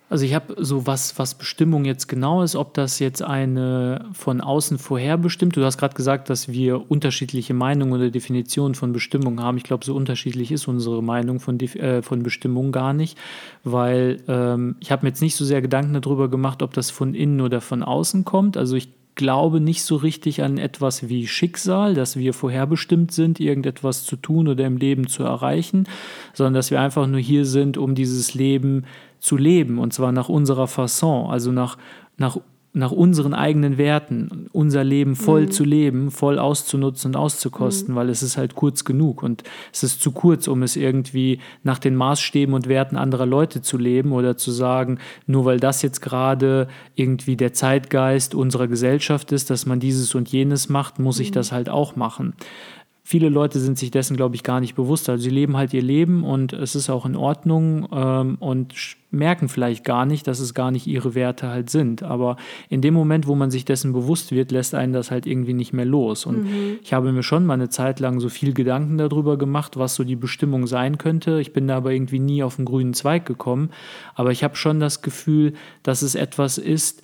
Also 0.10 0.26
ich 0.26 0.36
habe 0.36 0.54
so 0.60 0.86
was, 0.86 1.18
was 1.18 1.34
Bestimmung 1.34 1.86
jetzt 1.86 2.08
genau 2.08 2.44
ist, 2.44 2.56
ob 2.56 2.74
das 2.74 3.00
jetzt 3.00 3.24
eine 3.24 4.06
von 4.12 4.42
außen 4.42 4.78
vorherbestimmt. 4.78 5.56
Du 5.56 5.64
hast 5.64 5.78
gerade 5.78 5.96
gesagt, 5.96 6.30
dass 6.30 6.50
wir 6.50 6.92
unterschiedliche 6.92 7.54
Meinungen 7.54 7.94
oder 7.94 8.12
Definitionen 8.12 8.76
von 8.76 8.92
Bestimmung 8.92 9.42
haben. 9.42 9.58
Ich 9.58 9.64
glaube, 9.64 9.84
so 9.84 9.96
unterschiedlich 9.96 10.52
ist 10.52 10.68
unsere 10.68 11.02
Meinung 11.02 11.40
von, 11.40 11.58
äh, 11.60 12.02
von 12.04 12.22
Bestimmung 12.22 12.74
gar 12.74 12.94
nicht, 12.94 13.18
weil 13.64 14.22
ähm, 14.28 14.76
ich 14.82 14.92
habe 14.92 15.06
mir 15.06 15.10
jetzt 15.10 15.22
nicht 15.22 15.38
so 15.38 15.46
sehr 15.46 15.62
Gedanken 15.62 16.00
darüber 16.00 16.30
gemacht, 16.30 16.62
ob 16.62 16.74
das 16.74 16.92
von 16.92 17.16
innen 17.16 17.40
oder 17.40 17.62
von 17.62 17.82
außen 17.82 18.26
kommt. 18.26 18.58
Also 18.58 18.76
ich 18.76 18.90
glaube 19.16 19.60
nicht 19.60 19.84
so 19.84 19.96
richtig 19.96 20.44
an 20.44 20.58
etwas 20.58 21.10
wie 21.10 21.28
Schicksal, 21.28 21.94
dass 21.94 22.18
wir 22.18 22.34
vorherbestimmt 22.34 23.12
sind, 23.12 23.40
irgendetwas 23.40 24.04
zu 24.04 24.16
tun 24.16 24.48
oder 24.48 24.66
im 24.66 24.78
Leben 24.78 25.08
zu 25.08 25.24
erreichen, 25.24 25.88
sondern 26.34 26.54
dass 26.54 26.72
wir 26.72 26.82
einfach 26.82 27.08
nur 27.08 27.20
hier 27.20 27.46
sind, 27.46 27.78
um 27.78 27.96
dieses 27.96 28.34
Leben 28.34 28.86
zu 29.20 29.38
leben 29.38 29.80
und 29.80 29.94
zwar 29.94 30.12
nach 30.12 30.30
unserer 30.30 30.68
Fasson, 30.68 31.30
also 31.30 31.52
nach, 31.52 31.78
nach 32.18 32.38
nach 32.76 32.92
unseren 32.92 33.34
eigenen 33.34 33.78
Werten, 33.78 34.48
unser 34.52 34.84
Leben 34.84 35.16
voll 35.16 35.44
mhm. 35.44 35.52
zu 35.52 35.64
leben, 35.64 36.12
voll 36.12 36.38
auszunutzen 36.38 37.12
und 37.12 37.16
auszukosten, 37.16 37.94
mhm. 37.94 37.98
weil 37.98 38.10
es 38.10 38.22
ist 38.22 38.38
halt 38.38 38.56
kurz 38.56 38.84
genug 38.84 39.24
und 39.24 39.44
es 39.72 39.84
ist 39.84 40.02
zu 40.02 40.12
kurz, 40.12 40.48
um 40.48 40.62
es 40.62 40.76
irgendwie 40.76 41.40
nach 41.64 41.80
den 41.80 41.96
Maßstäben 41.96 42.54
und 42.54 42.68
Werten 42.68 42.98
anderer 42.98 43.26
Leute 43.26 43.62
zu 43.62 43.78
leben 43.78 44.12
oder 44.12 44.36
zu 44.36 44.52
sagen, 44.52 45.00
nur 45.26 45.46
weil 45.46 45.60
das 45.60 45.82
jetzt 45.82 46.02
gerade 46.02 46.68
irgendwie 46.96 47.38
der 47.38 47.54
Zeitgeist 47.54 48.36
unserer 48.36 48.68
Gesellschaft 48.68 49.32
ist, 49.32 49.50
dass 49.50 49.66
man 49.66 49.80
dieses 49.80 50.14
und 50.14 50.30
jenes 50.30 50.68
macht, 50.68 51.00
muss 51.00 51.20
ich 51.20 51.30
mhm. 51.30 51.36
das 51.36 51.52
halt 51.54 51.70
auch 51.70 51.96
machen 51.96 52.34
viele 53.08 53.30
Leute 53.30 53.60
sind 53.60 53.78
sich 53.78 53.92
dessen, 53.92 54.18
glaube 54.18 54.34
ich, 54.34 54.42
gar 54.42 54.60
nicht 54.60 54.74
bewusst. 54.74 55.08
Also 55.10 55.24
sie 55.24 55.30
leben 55.30 55.56
halt 55.56 55.76
ihr 55.76 55.84
Leben 55.84 56.24
und 56.24 56.54
es 56.54 56.74
ist 56.74 56.90
auch 56.90 57.06
in 57.06 57.16
Ordnung 57.16 57.88
ähm, 57.94 58.36
und 58.40 58.74
merken 59.12 59.48
vielleicht 59.48 59.86
gar 59.86 60.08
nicht, 60.08 60.26
dass 60.26 60.40
es 60.40 60.56
gar 60.56 60.72
nicht 60.72 60.88
ihre 60.88 61.14
Werte 61.14 61.48
halt 61.48 61.70
sind. 61.70 62.02
Aber 62.02 62.36
in 62.68 62.82
dem 62.82 62.96
Moment, 62.96 63.28
wo 63.28 63.36
man 63.36 63.52
sich 63.52 63.64
dessen 63.64 63.94
bewusst 63.94 64.32
wird, 64.32 64.52
lässt 64.52 64.74
einen 64.74 64.92
das 64.92 65.12
halt 65.12 65.28
irgendwie 65.28 65.54
nicht 65.54 65.72
mehr 65.72 65.86
los. 65.86 66.26
Und 66.26 66.46
mhm. 66.46 66.80
ich 66.82 66.94
habe 66.94 67.12
mir 67.12 67.22
schon 67.22 67.46
mal 67.46 67.54
eine 67.54 67.70
Zeit 67.70 68.00
lang 68.00 68.20
so 68.20 68.28
viel 68.28 68.54
Gedanken 68.54 68.98
darüber 68.98 69.38
gemacht, 69.38 69.78
was 69.78 69.94
so 69.94 70.04
die 70.04 70.16
Bestimmung 70.16 70.66
sein 70.66 70.98
könnte. 70.98 71.40
Ich 71.40 71.54
bin 71.54 71.68
da 71.68 71.78
aber 71.78 71.92
irgendwie 71.92 72.20
nie 72.20 72.42
auf 72.42 72.56
den 72.56 72.66
grünen 72.66 72.96
Zweig 72.96 73.28
gekommen. 73.28 73.70
Aber 74.16 74.32
ich 74.32 74.44
habe 74.44 74.56
schon 74.56 74.80
das 74.80 75.04
Gefühl, 75.04 75.54
dass 75.84 76.02
es 76.02 76.16
etwas 76.16 76.58
ist, 76.58 77.04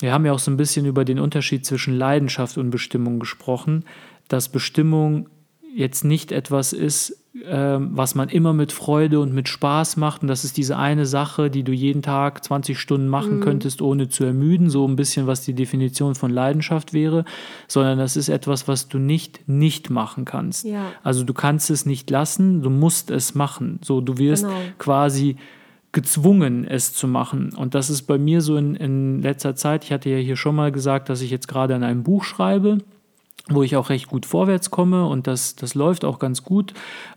wir 0.00 0.12
haben 0.12 0.26
ja 0.26 0.32
auch 0.32 0.40
so 0.40 0.50
ein 0.50 0.58
bisschen 0.58 0.86
über 0.86 1.04
den 1.04 1.20
Unterschied 1.20 1.64
zwischen 1.64 1.96
Leidenschaft 1.96 2.58
und 2.58 2.70
Bestimmung 2.70 3.18
gesprochen, 3.18 3.84
dass 4.28 4.48
Bestimmung 4.48 5.28
jetzt 5.76 6.04
nicht 6.04 6.32
etwas 6.32 6.72
ist, 6.72 7.22
äh, 7.34 7.76
was 7.78 8.14
man 8.14 8.30
immer 8.30 8.54
mit 8.54 8.72
Freude 8.72 9.20
und 9.20 9.34
mit 9.34 9.48
Spaß 9.48 9.98
macht. 9.98 10.22
Und 10.22 10.28
das 10.28 10.42
ist 10.42 10.56
diese 10.56 10.78
eine 10.78 11.04
Sache, 11.04 11.50
die 11.50 11.62
du 11.64 11.72
jeden 11.72 12.00
Tag 12.00 12.42
20 12.42 12.78
Stunden 12.78 13.08
machen 13.08 13.36
mhm. 13.36 13.40
könntest, 13.42 13.82
ohne 13.82 14.08
zu 14.08 14.24
ermüden. 14.24 14.70
So 14.70 14.88
ein 14.88 14.96
bisschen, 14.96 15.26
was 15.26 15.42
die 15.42 15.52
Definition 15.52 16.14
von 16.14 16.30
Leidenschaft 16.30 16.94
wäre. 16.94 17.26
Sondern 17.68 17.98
das 17.98 18.16
ist 18.16 18.30
etwas, 18.30 18.66
was 18.68 18.88
du 18.88 18.98
nicht 18.98 19.46
nicht 19.46 19.90
machen 19.90 20.24
kannst. 20.24 20.64
Ja. 20.64 20.92
Also 21.02 21.24
du 21.24 21.34
kannst 21.34 21.68
es 21.68 21.84
nicht 21.84 22.08
lassen, 22.08 22.62
du 22.62 22.70
musst 22.70 23.10
es 23.10 23.34
machen. 23.34 23.78
So, 23.82 24.00
du 24.00 24.16
wirst 24.16 24.44
genau. 24.44 24.56
quasi 24.78 25.36
gezwungen, 25.92 26.66
es 26.66 26.94
zu 26.94 27.06
machen. 27.06 27.54
Und 27.54 27.74
das 27.74 27.90
ist 27.90 28.02
bei 28.02 28.16
mir 28.16 28.40
so 28.40 28.56
in, 28.56 28.74
in 28.76 29.20
letzter 29.20 29.54
Zeit. 29.54 29.84
Ich 29.84 29.92
hatte 29.92 30.08
ja 30.08 30.16
hier 30.16 30.36
schon 30.36 30.54
mal 30.54 30.72
gesagt, 30.72 31.10
dass 31.10 31.20
ich 31.20 31.30
jetzt 31.30 31.48
gerade 31.48 31.74
an 31.74 31.82
einem 31.82 32.02
Buch 32.02 32.24
schreibe 32.24 32.78
wo 33.48 33.62
ich 33.62 33.76
auch 33.76 33.90
recht 33.90 34.08
gut 34.08 34.26
vorwärts 34.26 34.70
komme 34.70 35.06
und 35.06 35.26
das, 35.26 35.54
das 35.54 35.74
läuft 35.74 36.04
auch 36.04 36.18
ganz 36.18 36.42
gut. 36.42 36.74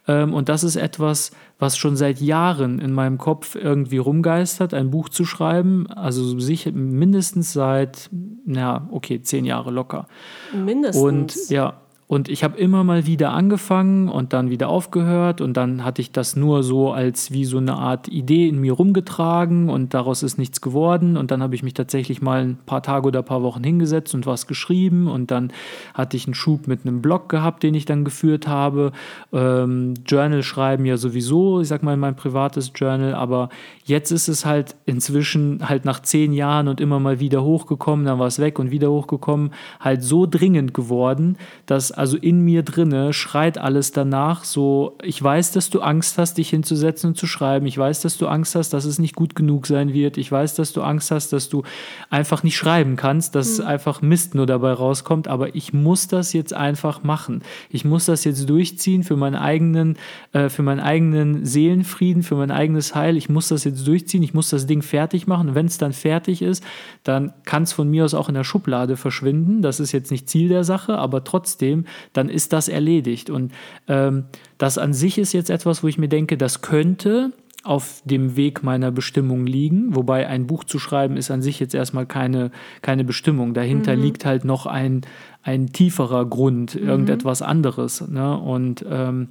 Ähm, 0.07 0.33
und 0.33 0.47
das 0.47 0.63
ist 0.63 0.75
etwas, 0.75 1.31
was 1.57 1.77
schon 1.77 1.95
seit 1.95 2.21
Jahren 2.21 2.79
in 2.79 2.93
meinem 2.93 3.17
Kopf 3.17 3.55
irgendwie 3.55 3.97
rumgeistert, 3.97 4.73
ein 4.73 4.91
Buch 4.91 5.09
zu 5.09 5.25
schreiben. 5.25 5.87
Also 5.87 6.39
sicher 6.39 6.71
mindestens 6.71 7.53
seit, 7.53 8.09
na, 8.45 8.87
okay, 8.91 9.21
zehn 9.21 9.43
Jahre 9.45 9.71
locker. 9.71 10.07
Mindestens. 10.53 11.03
Und 11.03 11.49
ja, 11.49 11.81
und 12.12 12.28
ich 12.28 12.43
habe 12.43 12.58
immer 12.58 12.84
mal 12.84 13.06
wieder 13.06 13.34
angefangen 13.34 14.10
und 14.10 14.34
dann 14.34 14.50
wieder 14.50 14.67
aufgehört 14.67 15.41
und 15.41 15.56
dann 15.56 15.86
hatte 15.86 16.02
ich 16.02 16.12
das 16.12 16.36
nur 16.36 16.63
so 16.63 16.91
als 16.91 17.32
wie 17.32 17.45
so 17.45 17.60
eine 17.60 17.76
Art 17.76 18.08
Idee 18.08 18.48
in 18.48 18.60
mir 18.60 18.74
rumgetragen 18.74 19.69
und 19.69 19.93
daraus 19.93 20.24
ist 20.24 20.39
nichts 20.39 20.60
geworden. 20.60 21.17
Und 21.17 21.30
dann 21.30 21.43
habe 21.43 21.54
ich 21.54 21.62
mich 21.62 21.76
tatsächlich 21.76 22.19
mal 22.19 22.41
ein 22.41 22.58
paar 22.65 22.82
Tage 22.82 23.10
oder 23.10 23.19
ein 23.19 23.26
paar 23.26 23.43
Wochen 23.43 23.63
hingesetzt 23.63 24.15
und 24.15 24.26
was 24.26 24.48
geschrieben 24.48 25.08
und 25.08 25.30
dann 25.30 25.54
hatte 25.93 26.17
ich 26.17 26.26
einen 26.26 26.34
Schub 26.34 26.65
mit 26.65 26.84
einem 26.84 27.04
Blog 27.04 27.30
gehabt, 27.30 27.62
den 27.62 27.76
ich 27.76 27.86
dann 27.86 28.04
geführt 28.04 28.48
habe. 28.48 28.91
Ähm, 29.32 29.93
Journal 30.04 30.41
schreiben 30.41 30.86
ja 30.86 30.98
sowieso, 30.98 31.62
ich 31.62 31.67
sag 31.67 31.84
mal 31.84 31.95
mein 31.95 32.15
privates 32.15 32.72
Journal, 32.74 33.13
aber 33.13 33.50
jetzt 33.84 34.10
ist 34.10 34.30
es 34.30 34.48
halt 34.48 34.76
inzwischen 34.88 35.69
halt 35.69 35.86
nach 35.86 36.00
zehn 36.00 36.34
Jahren 36.34 36.69
und 36.69 36.82
immer 36.82 37.00
mal 37.00 37.19
wieder 37.19 37.43
hochgekommen, 37.43 38.08
dann 38.08 38.17
war 38.17 38.26
es 38.26 38.39
weg 38.39 38.58
und 38.58 38.72
wieder 38.72 38.89
hochgekommen, 38.89 39.52
halt 39.80 40.02
so 40.02 40.26
dringend 40.26 40.74
geworden, 40.74 41.38
dass 41.67 41.98
also 41.99 42.15
in 42.15 42.39
mir 42.39 42.63
drinne 42.63 43.12
schreit 43.12 43.57
alles 43.57 43.91
danach 43.91 44.45
so, 44.45 44.97
ich 45.03 45.21
weiß, 45.21 45.51
dass 45.51 45.69
du 45.69 45.81
Angst 45.81 46.17
hast, 46.17 46.38
dich 46.38 46.49
hinzusetzen 46.49 47.09
und 47.09 47.17
zu 47.17 47.27
schreiben. 47.27 47.65
Ich 47.65 47.77
weiß, 47.77 47.99
dass 47.99 48.17
du 48.17 48.27
Angst 48.27 48.55
hast, 48.55 48.69
dass 48.69 48.85
es 48.85 48.99
nicht 48.99 49.15
gut 49.15 49.35
genug 49.35 49.67
sein 49.67 49.91
wird. 49.91 50.17
Ich 50.17 50.31
weiß, 50.31 50.55
dass 50.55 50.71
du 50.71 50.81
Angst 50.81 51.12
hast, 51.12 51.33
dass 51.33 51.49
du 51.49 51.63
einfach 52.09 52.41
nicht 52.41 52.55
schreiben 52.55 52.95
kannst, 52.95 53.35
dass 53.35 53.59
mhm. 53.59 53.65
einfach 53.65 54.01
Mist 54.01 54.33
nur 54.33 54.45
dabei 54.45 54.71
rauskommt. 54.71 55.27
Aber 55.27 55.55
ich 55.55 55.73
muss 55.73 56.07
das 56.07 56.31
jetzt 56.31 56.53
einfach 56.53 57.03
machen. 57.03 57.41
Ich 57.69 57.83
muss 57.83 58.05
das 58.05 58.23
jetzt 58.23 58.49
durchziehen 58.49 59.03
für 59.03 59.17
meinen 59.17 59.35
eigenen, 59.35 59.97
äh, 60.31 60.47
für 60.47 60.63
meinen 60.63 60.79
eigenen 60.79 61.45
Seelenfrieden, 61.45 62.23
für 62.23 62.35
mein 62.35 62.49
eigenes 62.49 62.95
Heil. 62.95 63.17
Ich 63.17 63.27
muss 63.27 63.49
das 63.49 63.65
jetzt 63.65 63.85
durchziehen. 63.85 64.23
Ich 64.23 64.33
muss 64.33 64.49
das 64.49 64.67
Ding 64.67 64.83
fertig 64.83 65.27
machen. 65.27 65.49
Und 65.49 65.55
wenn 65.55 65.65
es 65.65 65.77
dann 65.77 65.91
fertig 65.91 66.41
ist, 66.41 66.63
dann 67.03 67.33
kann 67.43 67.63
es 67.63 67.73
von 67.73 67.89
mir 67.89 68.05
aus 68.05 68.13
auch 68.13 68.29
in 68.29 68.35
der 68.35 68.45
Schublade 68.45 68.95
verschwinden. 68.95 69.62
Das 69.62 69.81
ist 69.81 69.91
jetzt 69.91 70.12
nicht 70.12 70.29
Ziel 70.29 70.47
der 70.47 70.63
Sache, 70.63 70.97
aber 70.97 71.25
trotzdem 71.25 71.83
dann 72.13 72.30
ist 72.30 72.54
das 72.54 72.67
erledigt. 72.67 73.30
Und 73.30 73.52
ähm, 73.88 74.25
das 74.58 74.78
an 74.78 74.93
sich 74.93 75.17
ist 75.17 75.34
jetzt 75.34 75.49
etwas, 75.49 75.84
wo 75.84 75.88
ich 75.88 75.97
mir 75.97 76.10
denke, 76.10 76.38
das 76.38 76.62
könnte 76.62 77.32
auf 77.63 78.02
dem 78.06 78.36
Weg 78.38 78.63
meiner 78.63 78.91
Bestimmung 78.91 79.45
liegen, 79.45 79.95
wobei 79.95 80.28
ein 80.28 80.47
Buch 80.47 80.63
zu 80.63 80.80
schreiben 80.80 81.17
ist 81.17 81.30
an 81.30 81.41
sich 81.41 81.60
jetzt 81.60 81.75
erstmal 81.75 82.06
keine, 82.06 82.52
keine 82.82 83.04
Bestimmung. 83.04 83.54
Dahinter 83.54 83.95
mhm. 83.95 84.02
liegt 84.02 84.25
halt 84.25 84.45
noch 84.45 84.65
ein, 84.65 85.02
ein 85.43 85.67
tieferer 85.67 86.25
Grund, 86.25 86.75
mhm. 86.75 86.88
irgendetwas 86.88 87.41
anderes. 87.41 88.08
Ne? 88.08 88.38
Und 88.38 88.86
ähm, 88.89 89.30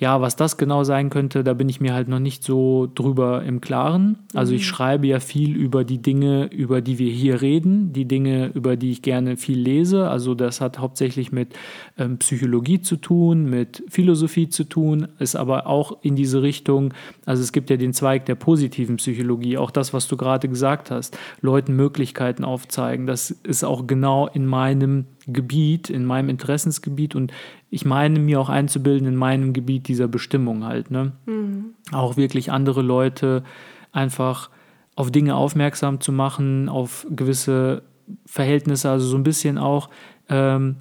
ja, 0.00 0.22
was 0.22 0.34
das 0.34 0.56
genau 0.56 0.82
sein 0.82 1.10
könnte, 1.10 1.44
da 1.44 1.52
bin 1.52 1.68
ich 1.68 1.78
mir 1.78 1.92
halt 1.92 2.08
noch 2.08 2.20
nicht 2.20 2.42
so 2.42 2.90
drüber 2.94 3.42
im 3.42 3.60
Klaren. 3.60 4.18
Also 4.32 4.54
ich 4.54 4.62
mhm. 4.62 4.66
schreibe 4.66 5.06
ja 5.06 5.20
viel 5.20 5.54
über 5.54 5.84
die 5.84 6.00
Dinge, 6.00 6.46
über 6.46 6.80
die 6.80 6.98
wir 6.98 7.12
hier 7.12 7.42
reden, 7.42 7.92
die 7.92 8.06
Dinge, 8.06 8.50
über 8.54 8.76
die 8.76 8.92
ich 8.92 9.02
gerne 9.02 9.36
viel 9.36 9.58
lese. 9.58 10.08
Also 10.08 10.34
das 10.34 10.62
hat 10.62 10.78
hauptsächlich 10.78 11.32
mit 11.32 11.54
ähm, 11.98 12.16
Psychologie 12.16 12.80
zu 12.80 12.96
tun, 12.96 13.44
mit 13.44 13.84
Philosophie 13.90 14.48
zu 14.48 14.64
tun, 14.64 15.08
ist 15.18 15.36
aber 15.36 15.66
auch 15.66 15.98
in 16.00 16.16
diese 16.16 16.40
Richtung, 16.40 16.94
also 17.26 17.42
es 17.42 17.52
gibt 17.52 17.68
ja 17.68 17.76
den 17.76 17.92
Zweig 17.92 18.24
der 18.24 18.36
positiven 18.36 18.96
Psychologie, 18.96 19.58
auch 19.58 19.70
das, 19.70 19.92
was 19.92 20.08
du 20.08 20.16
gerade 20.16 20.48
gesagt 20.48 20.90
hast, 20.90 21.18
Leuten 21.42 21.76
Möglichkeiten 21.76 22.42
aufzeigen. 22.42 23.06
Das 23.06 23.30
ist 23.30 23.64
auch 23.64 23.86
genau 23.86 24.28
in 24.28 24.46
meinem 24.46 25.04
Gebiet, 25.26 25.90
in 25.90 26.06
meinem 26.06 26.30
Interessensgebiet 26.30 27.14
und 27.14 27.32
ich 27.70 27.84
meine 27.84 28.18
mir 28.18 28.40
auch 28.40 28.48
einzubilden 28.48 29.06
in 29.06 29.16
meinem 29.16 29.52
Gebiet 29.52 29.88
dieser 29.88 30.08
Bestimmung 30.08 30.64
halt. 30.64 30.90
Ne? 30.90 31.12
Mhm. 31.26 31.74
Auch 31.92 32.16
wirklich 32.16 32.50
andere 32.50 32.82
Leute 32.82 33.44
einfach 33.92 34.50
auf 34.96 35.10
Dinge 35.10 35.36
aufmerksam 35.36 36.00
zu 36.00 36.12
machen, 36.12 36.68
auf 36.68 37.06
gewisse 37.10 37.82
Verhältnisse, 38.26 38.90
also 38.90 39.06
so 39.06 39.16
ein 39.16 39.22
bisschen 39.22 39.56
auch 39.56 39.88
ähm, 40.28 40.76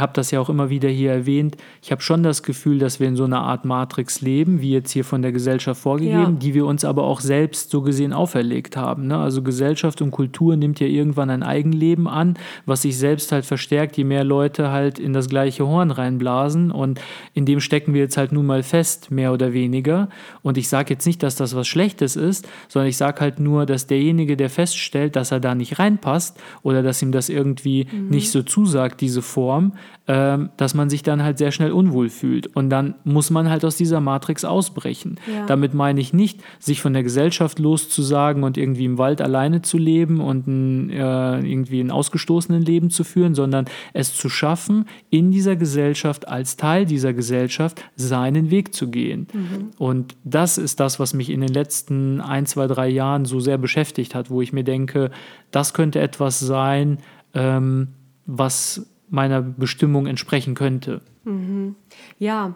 habe 0.00 0.12
das 0.14 0.30
ja 0.30 0.40
auch 0.40 0.48
immer 0.48 0.70
wieder 0.70 0.88
hier 0.88 1.12
erwähnt, 1.12 1.56
ich 1.82 1.92
habe 1.92 2.02
schon 2.02 2.22
das 2.22 2.42
Gefühl, 2.42 2.78
dass 2.78 3.00
wir 3.00 3.08
in 3.08 3.16
so 3.16 3.24
einer 3.24 3.42
Art 3.42 3.64
Matrix 3.64 4.20
leben, 4.20 4.60
wie 4.60 4.72
jetzt 4.72 4.90
hier 4.90 5.04
von 5.04 5.22
der 5.22 5.32
Gesellschaft 5.32 5.80
vorgegeben, 5.80 6.20
ja. 6.20 6.30
die 6.30 6.54
wir 6.54 6.66
uns 6.66 6.84
aber 6.84 7.04
auch 7.04 7.20
selbst 7.20 7.70
so 7.70 7.82
gesehen 7.82 8.12
auferlegt 8.12 8.76
haben. 8.76 9.06
Ne? 9.06 9.16
Also 9.16 9.42
Gesellschaft 9.42 10.02
und 10.02 10.10
Kultur 10.10 10.56
nimmt 10.56 10.80
ja 10.80 10.86
irgendwann 10.86 11.30
ein 11.30 11.42
Eigenleben 11.42 12.08
an, 12.08 12.34
was 12.66 12.82
sich 12.82 12.96
selbst 12.98 13.32
halt 13.32 13.44
verstärkt, 13.44 13.96
je 13.96 14.04
mehr 14.04 14.24
Leute 14.24 14.70
halt 14.70 14.98
in 14.98 15.12
das 15.12 15.28
gleiche 15.28 15.66
Horn 15.66 15.90
reinblasen 15.90 16.70
und 16.70 17.00
in 17.34 17.46
dem 17.46 17.60
stecken 17.60 17.94
wir 17.94 18.00
jetzt 18.00 18.16
halt 18.16 18.32
nun 18.32 18.46
mal 18.46 18.62
fest, 18.62 19.10
mehr 19.10 19.32
oder 19.32 19.52
weniger. 19.52 20.08
Und 20.42 20.58
ich 20.58 20.68
sage 20.68 20.94
jetzt 20.94 21.06
nicht, 21.06 21.22
dass 21.22 21.36
das 21.36 21.54
was 21.54 21.68
Schlechtes 21.68 22.16
ist, 22.16 22.48
sondern 22.68 22.88
ich 22.88 22.96
sage 22.96 23.20
halt 23.20 23.40
nur, 23.40 23.66
dass 23.66 23.86
derjenige, 23.86 24.36
der 24.36 24.50
feststellt, 24.50 25.16
dass 25.16 25.32
er 25.32 25.40
da 25.40 25.54
nicht 25.54 25.78
reinpasst 25.78 26.38
oder 26.62 26.82
dass 26.82 27.02
ihm 27.02 27.12
das 27.12 27.28
irgendwie 27.28 27.86
mhm. 27.90 28.08
nicht 28.08 28.30
so 28.30 28.42
zusagt, 28.42 29.00
diese 29.00 29.22
Form, 29.22 29.72
dass 30.06 30.74
man 30.74 30.90
sich 30.90 31.04
dann 31.04 31.22
halt 31.22 31.38
sehr 31.38 31.52
schnell 31.52 31.70
unwohl 31.70 32.08
fühlt. 32.08 32.48
Und 32.56 32.68
dann 32.70 32.94
muss 33.04 33.30
man 33.30 33.48
halt 33.48 33.64
aus 33.64 33.76
dieser 33.76 34.00
Matrix 34.00 34.44
ausbrechen. 34.44 35.18
Ja. 35.32 35.46
Damit 35.46 35.72
meine 35.72 36.00
ich 36.00 36.12
nicht, 36.12 36.40
sich 36.58 36.80
von 36.80 36.94
der 36.94 37.04
Gesellschaft 37.04 37.60
loszusagen 37.60 38.42
und 38.42 38.58
irgendwie 38.58 38.86
im 38.86 38.98
Wald 38.98 39.20
alleine 39.20 39.62
zu 39.62 39.78
leben 39.78 40.20
und 40.20 40.48
ein, 40.48 40.90
äh, 40.90 41.38
irgendwie 41.40 41.80
ein 41.80 41.92
ausgestoßenen 41.92 42.62
Leben 42.62 42.90
zu 42.90 43.04
führen, 43.04 43.36
sondern 43.36 43.66
es 43.92 44.14
zu 44.14 44.28
schaffen, 44.28 44.86
in 45.10 45.30
dieser 45.30 45.54
Gesellschaft, 45.54 46.26
als 46.26 46.56
Teil 46.56 46.86
dieser 46.86 47.12
Gesellschaft, 47.12 47.84
seinen 47.94 48.50
Weg 48.50 48.74
zu 48.74 48.90
gehen. 48.90 49.28
Mhm. 49.32 49.70
Und 49.78 50.16
das 50.24 50.58
ist 50.58 50.80
das, 50.80 50.98
was 50.98 51.14
mich 51.14 51.30
in 51.30 51.40
den 51.40 51.52
letzten 51.52 52.20
ein, 52.20 52.46
zwei, 52.46 52.66
drei 52.66 52.88
Jahren 52.88 53.26
so 53.26 53.38
sehr 53.38 53.58
beschäftigt 53.58 54.16
hat, 54.16 54.28
wo 54.28 54.42
ich 54.42 54.52
mir 54.52 54.64
denke, 54.64 55.12
das 55.52 55.72
könnte 55.72 56.00
etwas 56.00 56.40
sein, 56.40 56.98
ähm, 57.34 57.88
was 58.26 58.86
meiner 59.10 59.42
Bestimmung 59.42 60.06
entsprechen 60.06 60.54
könnte. 60.54 61.02
Mhm. 61.24 61.74
Ja, 62.18 62.54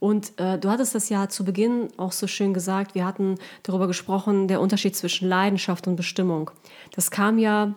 und 0.00 0.32
äh, 0.40 0.58
du 0.58 0.70
hattest 0.70 0.94
das 0.94 1.10
ja 1.10 1.28
zu 1.28 1.44
Beginn 1.44 1.88
auch 1.98 2.12
so 2.12 2.26
schön 2.26 2.54
gesagt, 2.54 2.94
wir 2.94 3.04
hatten 3.04 3.36
darüber 3.62 3.86
gesprochen, 3.86 4.48
der 4.48 4.60
Unterschied 4.60 4.96
zwischen 4.96 5.28
Leidenschaft 5.28 5.86
und 5.86 5.96
Bestimmung. 5.96 6.50
Das 6.94 7.10
kam 7.10 7.38
ja 7.38 7.74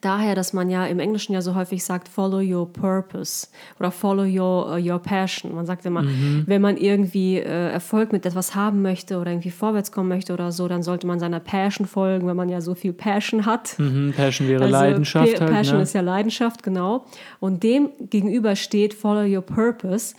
daher, 0.00 0.34
dass 0.34 0.52
man 0.52 0.70
ja 0.70 0.86
im 0.86 0.98
Englischen 0.98 1.32
ja 1.32 1.42
so 1.42 1.54
häufig 1.54 1.84
sagt, 1.84 2.08
follow 2.08 2.40
your 2.40 2.72
purpose 2.72 3.48
oder 3.78 3.90
follow 3.90 4.24
your, 4.24 4.72
uh, 4.72 4.76
your 4.76 4.98
passion. 4.98 5.54
Man 5.54 5.66
sagt 5.66 5.84
immer, 5.86 6.02
mhm. 6.02 6.44
wenn 6.46 6.62
man 6.62 6.76
irgendwie 6.76 7.38
äh, 7.38 7.70
Erfolg 7.70 8.12
mit 8.12 8.26
etwas 8.26 8.54
haben 8.54 8.82
möchte 8.82 9.18
oder 9.18 9.30
irgendwie 9.30 9.50
vorwärts 9.50 9.92
kommen 9.92 10.08
möchte 10.08 10.32
oder 10.32 10.50
so, 10.52 10.68
dann 10.68 10.82
sollte 10.82 11.06
man 11.06 11.20
seiner 11.20 11.40
Passion 11.40 11.86
folgen, 11.86 12.26
wenn 12.26 12.36
man 12.36 12.48
ja 12.48 12.60
so 12.60 12.74
viel 12.74 12.92
Passion 12.92 13.46
hat. 13.46 13.78
Mhm, 13.78 14.12
Passion 14.16 14.48
wäre 14.48 14.64
also, 14.64 14.72
Leidenschaft. 14.72 15.34
Pa 15.34 15.40
halt, 15.40 15.52
Passion 15.52 15.76
ne? 15.76 15.82
ist 15.82 15.92
ja 15.92 16.00
Leidenschaft, 16.00 16.62
genau. 16.62 17.04
Und 17.38 17.62
dem 17.62 17.90
gegenüber 18.00 18.56
steht 18.56 18.94
follow 18.94 19.24
your 19.24 19.42
purpose, 19.42 20.14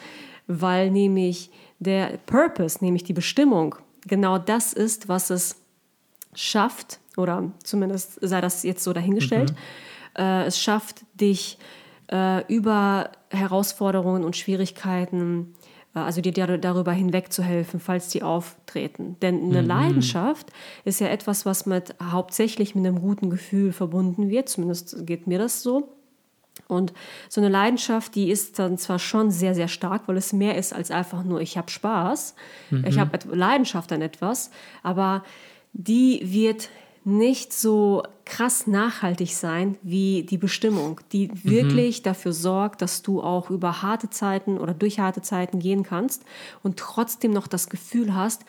weil 0.47 0.91
nämlich 0.91 1.49
der 1.79 2.17
Purpose, 2.25 2.83
nämlich 2.83 3.03
die 3.03 3.13
Bestimmung, 3.13 3.75
genau 4.07 4.37
das 4.37 4.73
ist, 4.73 5.09
was 5.09 5.29
es 5.29 5.57
schafft, 6.33 6.99
oder 7.17 7.51
zumindest 7.63 8.19
sei 8.21 8.41
das 8.41 8.63
jetzt 8.63 8.83
so 8.83 8.93
dahingestellt, 8.93 9.51
mhm. 9.51 10.23
äh, 10.23 10.45
es 10.45 10.59
schafft 10.59 11.05
dich 11.13 11.57
äh, 12.11 12.45
über 12.53 13.11
Herausforderungen 13.29 14.23
und 14.23 14.35
Schwierigkeiten, 14.35 15.53
äh, 15.95 15.99
also 15.99 16.21
dir 16.21 16.31
darüber 16.31 16.91
hinwegzuhelfen, 16.91 17.79
falls 17.79 18.09
die 18.09 18.23
auftreten. 18.23 19.17
Denn 19.21 19.43
eine 19.43 19.61
mhm. 19.61 19.67
Leidenschaft 19.67 20.51
ist 20.85 20.99
ja 20.99 21.07
etwas, 21.07 21.45
was 21.45 21.65
mit 21.65 21.95
hauptsächlich 22.01 22.75
mit 22.75 22.85
einem 22.85 23.01
guten 23.01 23.29
Gefühl 23.29 23.71
verbunden 23.71 24.29
wird, 24.29 24.49
zumindest 24.49 25.05
geht 25.05 25.27
mir 25.27 25.39
das 25.39 25.63
so. 25.63 25.89
Und 26.67 26.93
so 27.29 27.41
eine 27.41 27.49
Leidenschaft, 27.49 28.15
die 28.15 28.29
ist 28.29 28.59
dann 28.59 28.77
zwar 28.77 28.99
schon 28.99 29.31
sehr, 29.31 29.55
sehr 29.55 29.67
stark, 29.67 30.07
weil 30.07 30.17
es 30.17 30.33
mehr 30.33 30.55
ist 30.55 30.73
als 30.73 30.91
einfach 30.91 31.23
nur, 31.23 31.41
ich 31.41 31.57
habe 31.57 31.71
Spaß, 31.71 32.35
mhm. 32.69 32.85
ich 32.85 32.99
habe 32.99 33.17
Leidenschaft 33.35 33.91
an 33.91 34.01
etwas, 34.01 34.51
aber 34.83 35.23
die 35.73 36.21
wird 36.23 36.69
nicht 37.05 37.51
so 37.51 38.03
krass 38.25 38.65
nachhaltig 38.65 39.35
sein 39.35 39.77
wie 39.81 40.23
die 40.23 40.37
Bestimmung, 40.37 41.01
die 41.11 41.27
mhm. 41.27 41.43
wirklich 41.43 42.01
dafür 42.01 42.33
sorgt, 42.33 42.81
dass 42.81 43.01
du 43.01 43.21
auch 43.21 43.49
über 43.49 43.81
harte 43.81 44.09
Zeiten 44.09 44.57
oder 44.57 44.73
durch 44.73 44.99
harte 44.99 45.21
Zeiten 45.21 45.59
gehen 45.59 45.83
kannst 45.83 46.23
und 46.63 46.77
trotzdem 46.77 47.31
noch 47.31 47.47
das 47.47 47.69
Gefühl 47.69 48.15
hast, 48.15 48.45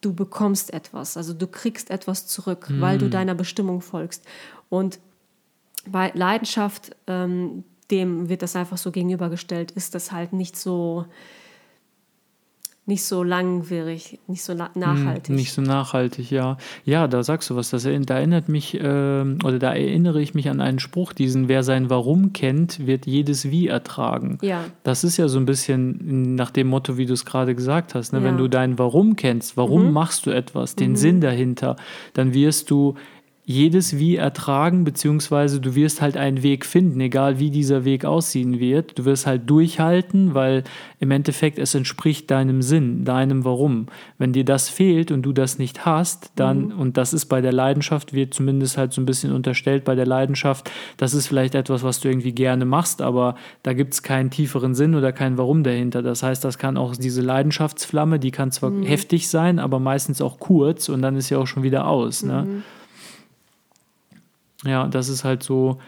du 0.00 0.14
bekommst 0.14 0.72
etwas, 0.72 1.16
also 1.16 1.34
du 1.34 1.46
kriegst 1.46 1.90
etwas 1.90 2.26
zurück, 2.26 2.70
mhm. 2.70 2.80
weil 2.80 2.98
du 2.98 3.06
mhm. 3.06 3.10
deiner 3.10 3.34
Bestimmung 3.34 3.82
folgst. 3.82 4.24
Und 4.70 4.98
bei 5.86 6.10
Leidenschaft, 6.14 6.96
ähm, 7.06 7.64
dem 7.90 8.28
wird 8.28 8.42
das 8.42 8.56
einfach 8.56 8.78
so 8.78 8.92
gegenübergestellt, 8.92 9.72
ist 9.72 9.94
das 9.94 10.12
halt 10.12 10.32
nicht 10.32 10.56
so 10.56 11.06
nicht 12.86 13.04
so 13.04 13.22
langwierig, 13.22 14.18
nicht 14.26 14.42
so 14.42 14.52
nachhaltig. 14.52 15.28
Hm, 15.28 15.36
nicht 15.36 15.52
so 15.52 15.62
nachhaltig, 15.62 16.30
ja. 16.30 16.56
Ja, 16.84 17.06
da 17.06 17.22
sagst 17.22 17.48
du 17.50 17.56
was. 17.56 17.70
Das, 17.70 17.84
da 17.84 18.14
erinnert 18.14 18.48
mich, 18.48 18.74
äh, 18.74 18.80
oder 18.82 19.58
da 19.58 19.72
erinnere 19.74 20.20
ich 20.20 20.34
mich 20.34 20.48
an 20.48 20.60
einen 20.60 20.80
Spruch, 20.80 21.12
diesen, 21.12 21.46
wer 21.48 21.62
sein 21.62 21.88
Warum 21.88 22.32
kennt, 22.32 22.86
wird 22.86 23.06
jedes 23.06 23.50
Wie 23.50 23.68
ertragen. 23.68 24.38
Ja. 24.42 24.64
Das 24.82 25.04
ist 25.04 25.18
ja 25.18 25.28
so 25.28 25.38
ein 25.38 25.46
bisschen 25.46 26.34
nach 26.34 26.50
dem 26.50 26.66
Motto, 26.66 26.96
wie 26.96 27.06
du 27.06 27.12
es 27.12 27.24
gerade 27.24 27.54
gesagt 27.54 27.94
hast. 27.94 28.12
Ne? 28.12 28.18
Ja. 28.18 28.24
Wenn 28.24 28.38
du 28.38 28.48
dein 28.48 28.78
Warum 28.78 29.14
kennst, 29.14 29.56
warum 29.56 29.86
mhm. 29.86 29.92
machst 29.92 30.26
du 30.26 30.30
etwas, 30.30 30.74
den 30.74 30.92
mhm. 30.92 30.96
Sinn 30.96 31.20
dahinter, 31.20 31.76
dann 32.14 32.34
wirst 32.34 32.70
du 32.70 32.94
jedes 33.50 33.98
Wie 33.98 34.14
ertragen, 34.14 34.84
beziehungsweise 34.84 35.60
du 35.60 35.74
wirst 35.74 36.00
halt 36.00 36.16
einen 36.16 36.44
Weg 36.44 36.64
finden, 36.64 37.00
egal 37.00 37.40
wie 37.40 37.50
dieser 37.50 37.84
Weg 37.84 38.04
aussehen 38.04 38.60
wird. 38.60 38.96
Du 38.96 39.04
wirst 39.04 39.26
halt 39.26 39.50
durchhalten, 39.50 40.34
weil 40.34 40.62
im 41.00 41.10
Endeffekt 41.10 41.58
es 41.58 41.74
entspricht 41.74 42.30
deinem 42.30 42.62
Sinn, 42.62 43.04
deinem 43.04 43.44
Warum. 43.44 43.86
Wenn 44.18 44.32
dir 44.32 44.44
das 44.44 44.68
fehlt 44.68 45.10
und 45.10 45.22
du 45.22 45.32
das 45.32 45.58
nicht 45.58 45.84
hast, 45.84 46.30
dann, 46.36 46.66
mhm. 46.66 46.78
und 46.78 46.96
das 46.96 47.12
ist 47.12 47.26
bei 47.26 47.40
der 47.40 47.52
Leidenschaft, 47.52 48.12
wird 48.12 48.34
zumindest 48.34 48.78
halt 48.78 48.92
so 48.92 49.00
ein 49.00 49.06
bisschen 49.06 49.32
unterstellt 49.32 49.84
bei 49.84 49.96
der 49.96 50.06
Leidenschaft, 50.06 50.70
das 50.96 51.12
ist 51.12 51.26
vielleicht 51.26 51.56
etwas, 51.56 51.82
was 51.82 51.98
du 51.98 52.08
irgendwie 52.08 52.32
gerne 52.32 52.64
machst, 52.64 53.02
aber 53.02 53.34
da 53.64 53.72
gibt 53.72 53.94
es 53.94 54.04
keinen 54.04 54.30
tieferen 54.30 54.76
Sinn 54.76 54.94
oder 54.94 55.10
kein 55.12 55.38
Warum 55.38 55.64
dahinter. 55.64 56.02
Das 56.02 56.22
heißt, 56.22 56.44
das 56.44 56.56
kann 56.56 56.76
auch 56.76 56.94
diese 56.94 57.20
Leidenschaftsflamme, 57.20 58.20
die 58.20 58.30
kann 58.30 58.52
zwar 58.52 58.70
mhm. 58.70 58.84
heftig 58.84 59.28
sein, 59.28 59.58
aber 59.58 59.80
meistens 59.80 60.22
auch 60.22 60.38
kurz 60.38 60.88
und 60.88 61.02
dann 61.02 61.16
ist 61.16 61.28
sie 61.28 61.34
auch 61.34 61.48
schon 61.48 61.64
wieder 61.64 61.88
aus. 61.88 62.22
Ne? 62.22 62.62
Ja, 64.64 64.88
das 64.88 65.08
ist 65.08 65.24
halt 65.24 65.42
so 65.42 65.78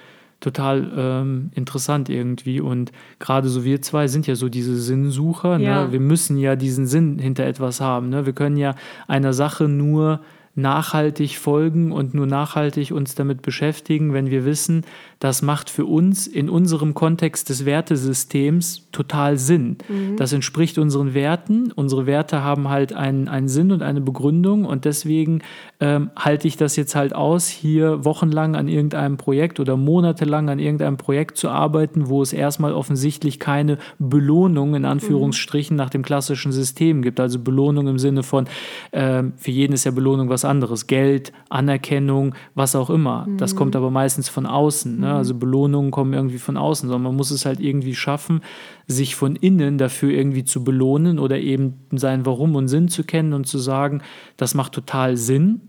total 0.40 0.90
ähm, 0.96 1.50
interessant 1.54 2.08
irgendwie. 2.08 2.60
Und 2.60 2.92
gerade 3.18 3.48
so 3.48 3.64
wir 3.64 3.80
zwei 3.80 4.08
sind 4.08 4.26
ja 4.26 4.34
so 4.34 4.48
diese 4.48 4.76
Sinnsucher. 4.76 5.58
Ne? 5.58 5.64
Ja. 5.64 5.92
Wir 5.92 6.00
müssen 6.00 6.36
ja 6.36 6.56
diesen 6.56 6.86
Sinn 6.86 7.18
hinter 7.18 7.44
etwas 7.44 7.80
haben. 7.80 8.08
Ne? 8.08 8.26
Wir 8.26 8.32
können 8.32 8.56
ja 8.56 8.74
einer 9.06 9.32
Sache 9.32 9.68
nur 9.68 10.20
nachhaltig 10.54 11.38
folgen 11.38 11.92
und 11.92 12.12
nur 12.12 12.26
nachhaltig 12.26 12.92
uns 12.92 13.14
damit 13.14 13.40
beschäftigen, 13.40 14.12
wenn 14.12 14.30
wir 14.30 14.44
wissen, 14.44 14.84
das 15.22 15.40
macht 15.40 15.70
für 15.70 15.86
uns 15.86 16.26
in 16.26 16.50
unserem 16.50 16.94
Kontext 16.94 17.48
des 17.48 17.64
Wertesystems 17.64 18.88
total 18.90 19.38
Sinn. 19.38 19.76
Mhm. 19.88 20.16
Das 20.16 20.32
entspricht 20.32 20.78
unseren 20.78 21.14
Werten. 21.14 21.70
Unsere 21.70 22.06
Werte 22.06 22.42
haben 22.42 22.68
halt 22.68 22.92
einen, 22.92 23.28
einen 23.28 23.46
Sinn 23.46 23.70
und 23.70 23.82
eine 23.82 24.00
Begründung 24.00 24.64
und 24.64 24.84
deswegen 24.84 25.42
ähm, 25.78 26.10
halte 26.16 26.48
ich 26.48 26.56
das 26.56 26.74
jetzt 26.74 26.96
halt 26.96 27.14
aus, 27.14 27.46
hier 27.46 28.04
wochenlang 28.04 28.56
an 28.56 28.66
irgendeinem 28.66 29.16
Projekt 29.16 29.60
oder 29.60 29.76
monatelang 29.76 30.50
an 30.50 30.58
irgendeinem 30.58 30.96
Projekt 30.96 31.36
zu 31.36 31.50
arbeiten, 31.50 32.08
wo 32.08 32.20
es 32.20 32.32
erstmal 32.32 32.72
offensichtlich 32.72 33.38
keine 33.38 33.78
Belohnung 34.00 34.74
in 34.74 34.84
Anführungsstrichen 34.84 35.76
mhm. 35.76 35.78
nach 35.78 35.90
dem 35.90 36.02
klassischen 36.02 36.50
System 36.50 37.00
gibt. 37.00 37.20
Also 37.20 37.38
Belohnung 37.38 37.86
im 37.86 38.00
Sinne 38.00 38.24
von, 38.24 38.48
äh, 38.90 39.22
für 39.36 39.52
jeden 39.52 39.72
ist 39.72 39.84
ja 39.84 39.92
Belohnung 39.92 40.30
was 40.30 40.44
anderes. 40.44 40.88
Geld, 40.88 41.32
Anerkennung, 41.48 42.34
was 42.56 42.74
auch 42.74 42.90
immer. 42.90 43.26
Mhm. 43.28 43.36
Das 43.36 43.54
kommt 43.54 43.76
aber 43.76 43.92
meistens 43.92 44.28
von 44.28 44.46
außen. 44.46 44.98
Ne? 44.98 45.11
Mhm. 45.12 45.18
Also 45.18 45.34
Belohnungen 45.34 45.90
kommen 45.90 46.12
irgendwie 46.12 46.38
von 46.38 46.56
außen, 46.56 46.88
sondern 46.88 47.02
man 47.02 47.16
muss 47.16 47.30
es 47.30 47.44
halt 47.44 47.60
irgendwie 47.60 47.94
schaffen, 47.94 48.40
sich 48.86 49.14
von 49.14 49.36
innen 49.36 49.78
dafür 49.78 50.10
irgendwie 50.10 50.44
zu 50.44 50.64
belohnen 50.64 51.18
oder 51.18 51.38
eben 51.38 51.80
seinen 51.92 52.26
Warum 52.26 52.54
und 52.56 52.68
Sinn 52.68 52.88
zu 52.88 53.04
kennen 53.04 53.32
und 53.32 53.46
zu 53.46 53.58
sagen, 53.58 54.02
das 54.36 54.54
macht 54.54 54.72
total 54.72 55.16
Sinn, 55.16 55.60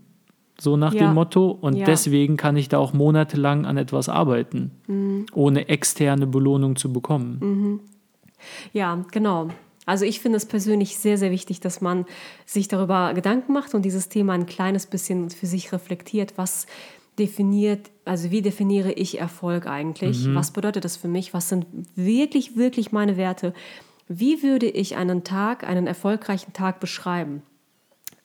so 0.59 0.77
nach 0.77 0.93
ja. 0.93 1.07
dem 1.07 1.13
Motto. 1.13 1.51
Und 1.51 1.75
ja. 1.75 1.85
deswegen 1.85 2.37
kann 2.37 2.57
ich 2.57 2.69
da 2.69 2.77
auch 2.77 2.93
monatelang 2.93 3.65
an 3.65 3.77
etwas 3.77 4.09
arbeiten, 4.09 4.71
mhm. 4.87 5.25
ohne 5.33 5.67
externe 5.69 6.27
Belohnung 6.27 6.75
zu 6.75 6.91
bekommen. 6.91 7.37
Mhm. 7.41 7.79
Ja, 8.73 9.05
genau. 9.11 9.49
Also 9.85 10.05
ich 10.05 10.21
finde 10.21 10.37
es 10.37 10.45
persönlich 10.45 10.97
sehr, 10.97 11.17
sehr 11.17 11.31
wichtig, 11.31 11.59
dass 11.59 11.81
man 11.81 12.05
sich 12.45 12.67
darüber 12.67 13.13
Gedanken 13.13 13.53
macht 13.53 13.73
und 13.73 13.83
dieses 13.83 14.09
Thema 14.09 14.33
ein 14.33 14.45
kleines 14.45 14.85
bisschen 14.85 15.29
für 15.29 15.45
sich 15.45 15.73
reflektiert. 15.73 16.33
Was 16.37 16.67
definiert, 17.19 17.91
also 18.05 18.31
wie 18.31 18.41
definiere 18.41 18.91
ich 18.91 19.19
Erfolg 19.19 19.67
eigentlich? 19.67 20.25
Mhm. 20.25 20.35
Was 20.35 20.51
bedeutet 20.51 20.85
das 20.85 20.97
für 20.97 21.07
mich? 21.07 21.33
Was 21.33 21.49
sind 21.49 21.65
wirklich, 21.95 22.57
wirklich 22.57 22.91
meine 22.91 23.17
Werte? 23.17 23.53
Wie 24.07 24.43
würde 24.43 24.67
ich 24.67 24.95
einen 24.95 25.23
Tag, 25.23 25.63
einen 25.63 25.87
erfolgreichen 25.87 26.53
Tag 26.53 26.79
beschreiben? 26.79 27.41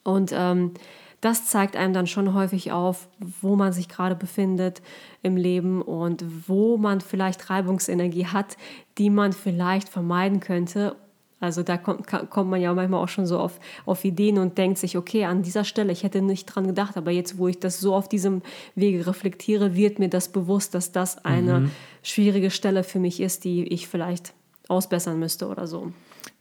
Und 0.03 0.31
ähm, 0.33 0.73
das 1.21 1.45
zeigt 1.45 1.75
einem 1.75 1.93
dann 1.93 2.07
schon 2.07 2.33
häufig 2.33 2.71
auf, 2.71 3.07
wo 3.41 3.55
man 3.55 3.73
sich 3.73 3.89
gerade 3.89 4.15
befindet 4.15 4.81
im 5.21 5.35
Leben 5.35 5.81
und 5.81 6.23
wo 6.47 6.77
man 6.77 7.01
vielleicht 7.01 7.49
Reibungsenergie 7.49 8.27
hat, 8.27 8.57
die 8.97 9.09
man 9.09 9.33
vielleicht 9.33 9.89
vermeiden 9.89 10.39
könnte 10.39 10.95
also 11.39 11.63
da 11.63 11.77
kommt, 11.77 12.07
kommt 12.07 12.49
man 12.49 12.59
ja 12.59 12.73
manchmal 12.73 13.01
auch 13.01 13.07
schon 13.07 13.25
so 13.25 13.39
auf, 13.39 13.59
auf 13.85 14.03
Ideen 14.03 14.37
und 14.37 14.57
denkt 14.57 14.77
sich, 14.77 14.97
okay, 14.97 15.25
an 15.25 15.41
dieser 15.41 15.63
Stelle, 15.63 15.91
ich 15.91 16.03
hätte 16.03 16.21
nicht 16.21 16.45
dran 16.45 16.67
gedacht, 16.67 16.97
aber 16.97 17.11
jetzt, 17.11 17.37
wo 17.37 17.47
ich 17.47 17.59
das 17.59 17.79
so 17.79 17.95
auf 17.95 18.09
diesem 18.09 18.41
Wege 18.75 19.07
reflektiere, 19.07 19.75
wird 19.75 19.99
mir 19.99 20.09
das 20.09 20.29
bewusst, 20.29 20.75
dass 20.75 20.91
das 20.91 21.23
eine 21.23 21.61
mhm. 21.61 21.71
schwierige 22.03 22.51
Stelle 22.51 22.83
für 22.83 22.99
mich 22.99 23.21
ist, 23.21 23.45
die 23.45 23.63
ich 23.63 23.87
vielleicht 23.87 24.33
ausbessern 24.67 25.17
müsste 25.17 25.47
oder 25.47 25.65
so. 25.65 25.93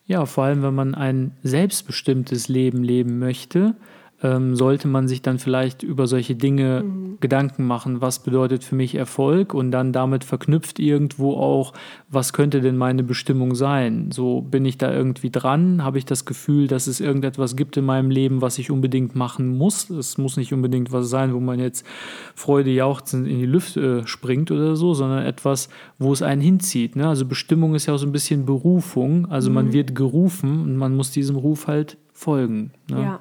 Ja, 0.06 0.26
vor 0.26 0.44
allem, 0.44 0.62
wenn 0.62 0.74
man 0.74 0.94
ein 0.94 1.32
selbstbestimmtes 1.42 2.48
Leben 2.48 2.82
leben 2.82 3.18
möchte, 3.18 3.76
ähm, 4.22 4.56
sollte 4.56 4.88
man 4.88 5.06
sich 5.06 5.22
dann 5.22 5.38
vielleicht 5.38 5.82
über 5.82 6.06
solche 6.06 6.34
Dinge 6.34 6.82
mhm. 6.82 7.18
Gedanken 7.20 7.64
machen, 7.64 8.00
was 8.00 8.20
bedeutet 8.20 8.64
für 8.64 8.74
mich 8.74 8.94
Erfolg 8.94 9.54
und 9.54 9.70
dann 9.70 9.92
damit 9.92 10.24
verknüpft 10.24 10.78
irgendwo 10.80 11.34
auch, 11.34 11.72
was 12.08 12.32
könnte 12.32 12.60
denn 12.60 12.76
meine 12.76 13.04
Bestimmung 13.04 13.54
sein? 13.54 14.10
So 14.10 14.40
bin 14.40 14.64
ich 14.64 14.76
da 14.76 14.92
irgendwie 14.92 15.30
dran? 15.30 15.84
Habe 15.84 15.98
ich 15.98 16.04
das 16.04 16.24
Gefühl, 16.24 16.66
dass 16.66 16.86
es 16.88 17.00
irgendetwas 17.00 17.54
gibt 17.54 17.76
in 17.76 17.84
meinem 17.84 18.10
Leben, 18.10 18.42
was 18.42 18.58
ich 18.58 18.70
unbedingt 18.70 19.14
machen 19.14 19.56
muss? 19.56 19.88
Es 19.90 20.18
muss 20.18 20.36
nicht 20.36 20.52
unbedingt 20.52 20.90
was 20.90 21.08
sein, 21.08 21.32
wo 21.32 21.40
man 21.40 21.60
jetzt 21.60 21.86
Freude 22.34 22.70
jauchzend 22.70 23.28
in 23.28 23.38
die 23.38 23.46
Lüfte 23.46 24.00
äh, 24.00 24.06
springt 24.06 24.50
oder 24.50 24.74
so, 24.74 24.94
sondern 24.94 25.24
etwas, 25.24 25.68
wo 25.98 26.12
es 26.12 26.22
einen 26.22 26.40
hinzieht. 26.40 26.96
Ne? 26.96 27.08
Also 27.08 27.24
Bestimmung 27.24 27.74
ist 27.74 27.86
ja 27.86 27.94
auch 27.94 27.98
so 27.98 28.06
ein 28.06 28.12
bisschen 28.12 28.46
Berufung. 28.46 29.30
Also 29.30 29.50
mhm. 29.50 29.54
man 29.54 29.72
wird 29.72 29.94
gerufen 29.94 30.62
und 30.62 30.76
man 30.76 30.96
muss 30.96 31.12
diesem 31.12 31.36
Ruf 31.36 31.68
halt 31.68 31.96
folgen. 32.12 32.72
Ne? 32.90 33.02
Ja. 33.02 33.20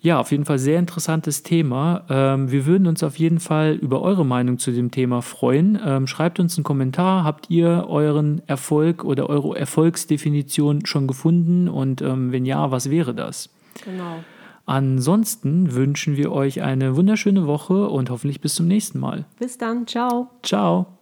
Ja, 0.00 0.20
auf 0.20 0.30
jeden 0.30 0.44
Fall 0.44 0.58
sehr 0.58 0.78
interessantes 0.78 1.42
Thema. 1.42 2.04
Ähm, 2.08 2.52
wir 2.52 2.66
würden 2.66 2.86
uns 2.86 3.02
auf 3.02 3.18
jeden 3.18 3.40
Fall 3.40 3.74
über 3.74 4.00
eure 4.00 4.24
Meinung 4.24 4.58
zu 4.58 4.70
dem 4.70 4.92
Thema 4.92 5.22
freuen. 5.22 5.78
Ähm, 5.84 6.06
schreibt 6.06 6.38
uns 6.38 6.56
einen 6.56 6.64
Kommentar. 6.64 7.24
Habt 7.24 7.50
ihr 7.50 7.86
euren 7.88 8.40
Erfolg 8.46 9.04
oder 9.04 9.28
eure 9.28 9.58
Erfolgsdefinition 9.58 10.86
schon 10.86 11.08
gefunden? 11.08 11.68
Und 11.68 12.00
ähm, 12.00 12.30
wenn 12.30 12.46
ja, 12.46 12.70
was 12.70 12.90
wäre 12.90 13.12
das? 13.12 13.50
Genau. 13.84 14.22
Ansonsten 14.66 15.74
wünschen 15.74 16.16
wir 16.16 16.30
euch 16.30 16.62
eine 16.62 16.94
wunderschöne 16.94 17.46
Woche 17.46 17.88
und 17.88 18.10
hoffentlich 18.10 18.40
bis 18.40 18.54
zum 18.54 18.68
nächsten 18.68 19.00
Mal. 19.00 19.24
Bis 19.38 19.58
dann. 19.58 19.86
Ciao. 19.86 20.28
Ciao. 20.42 20.97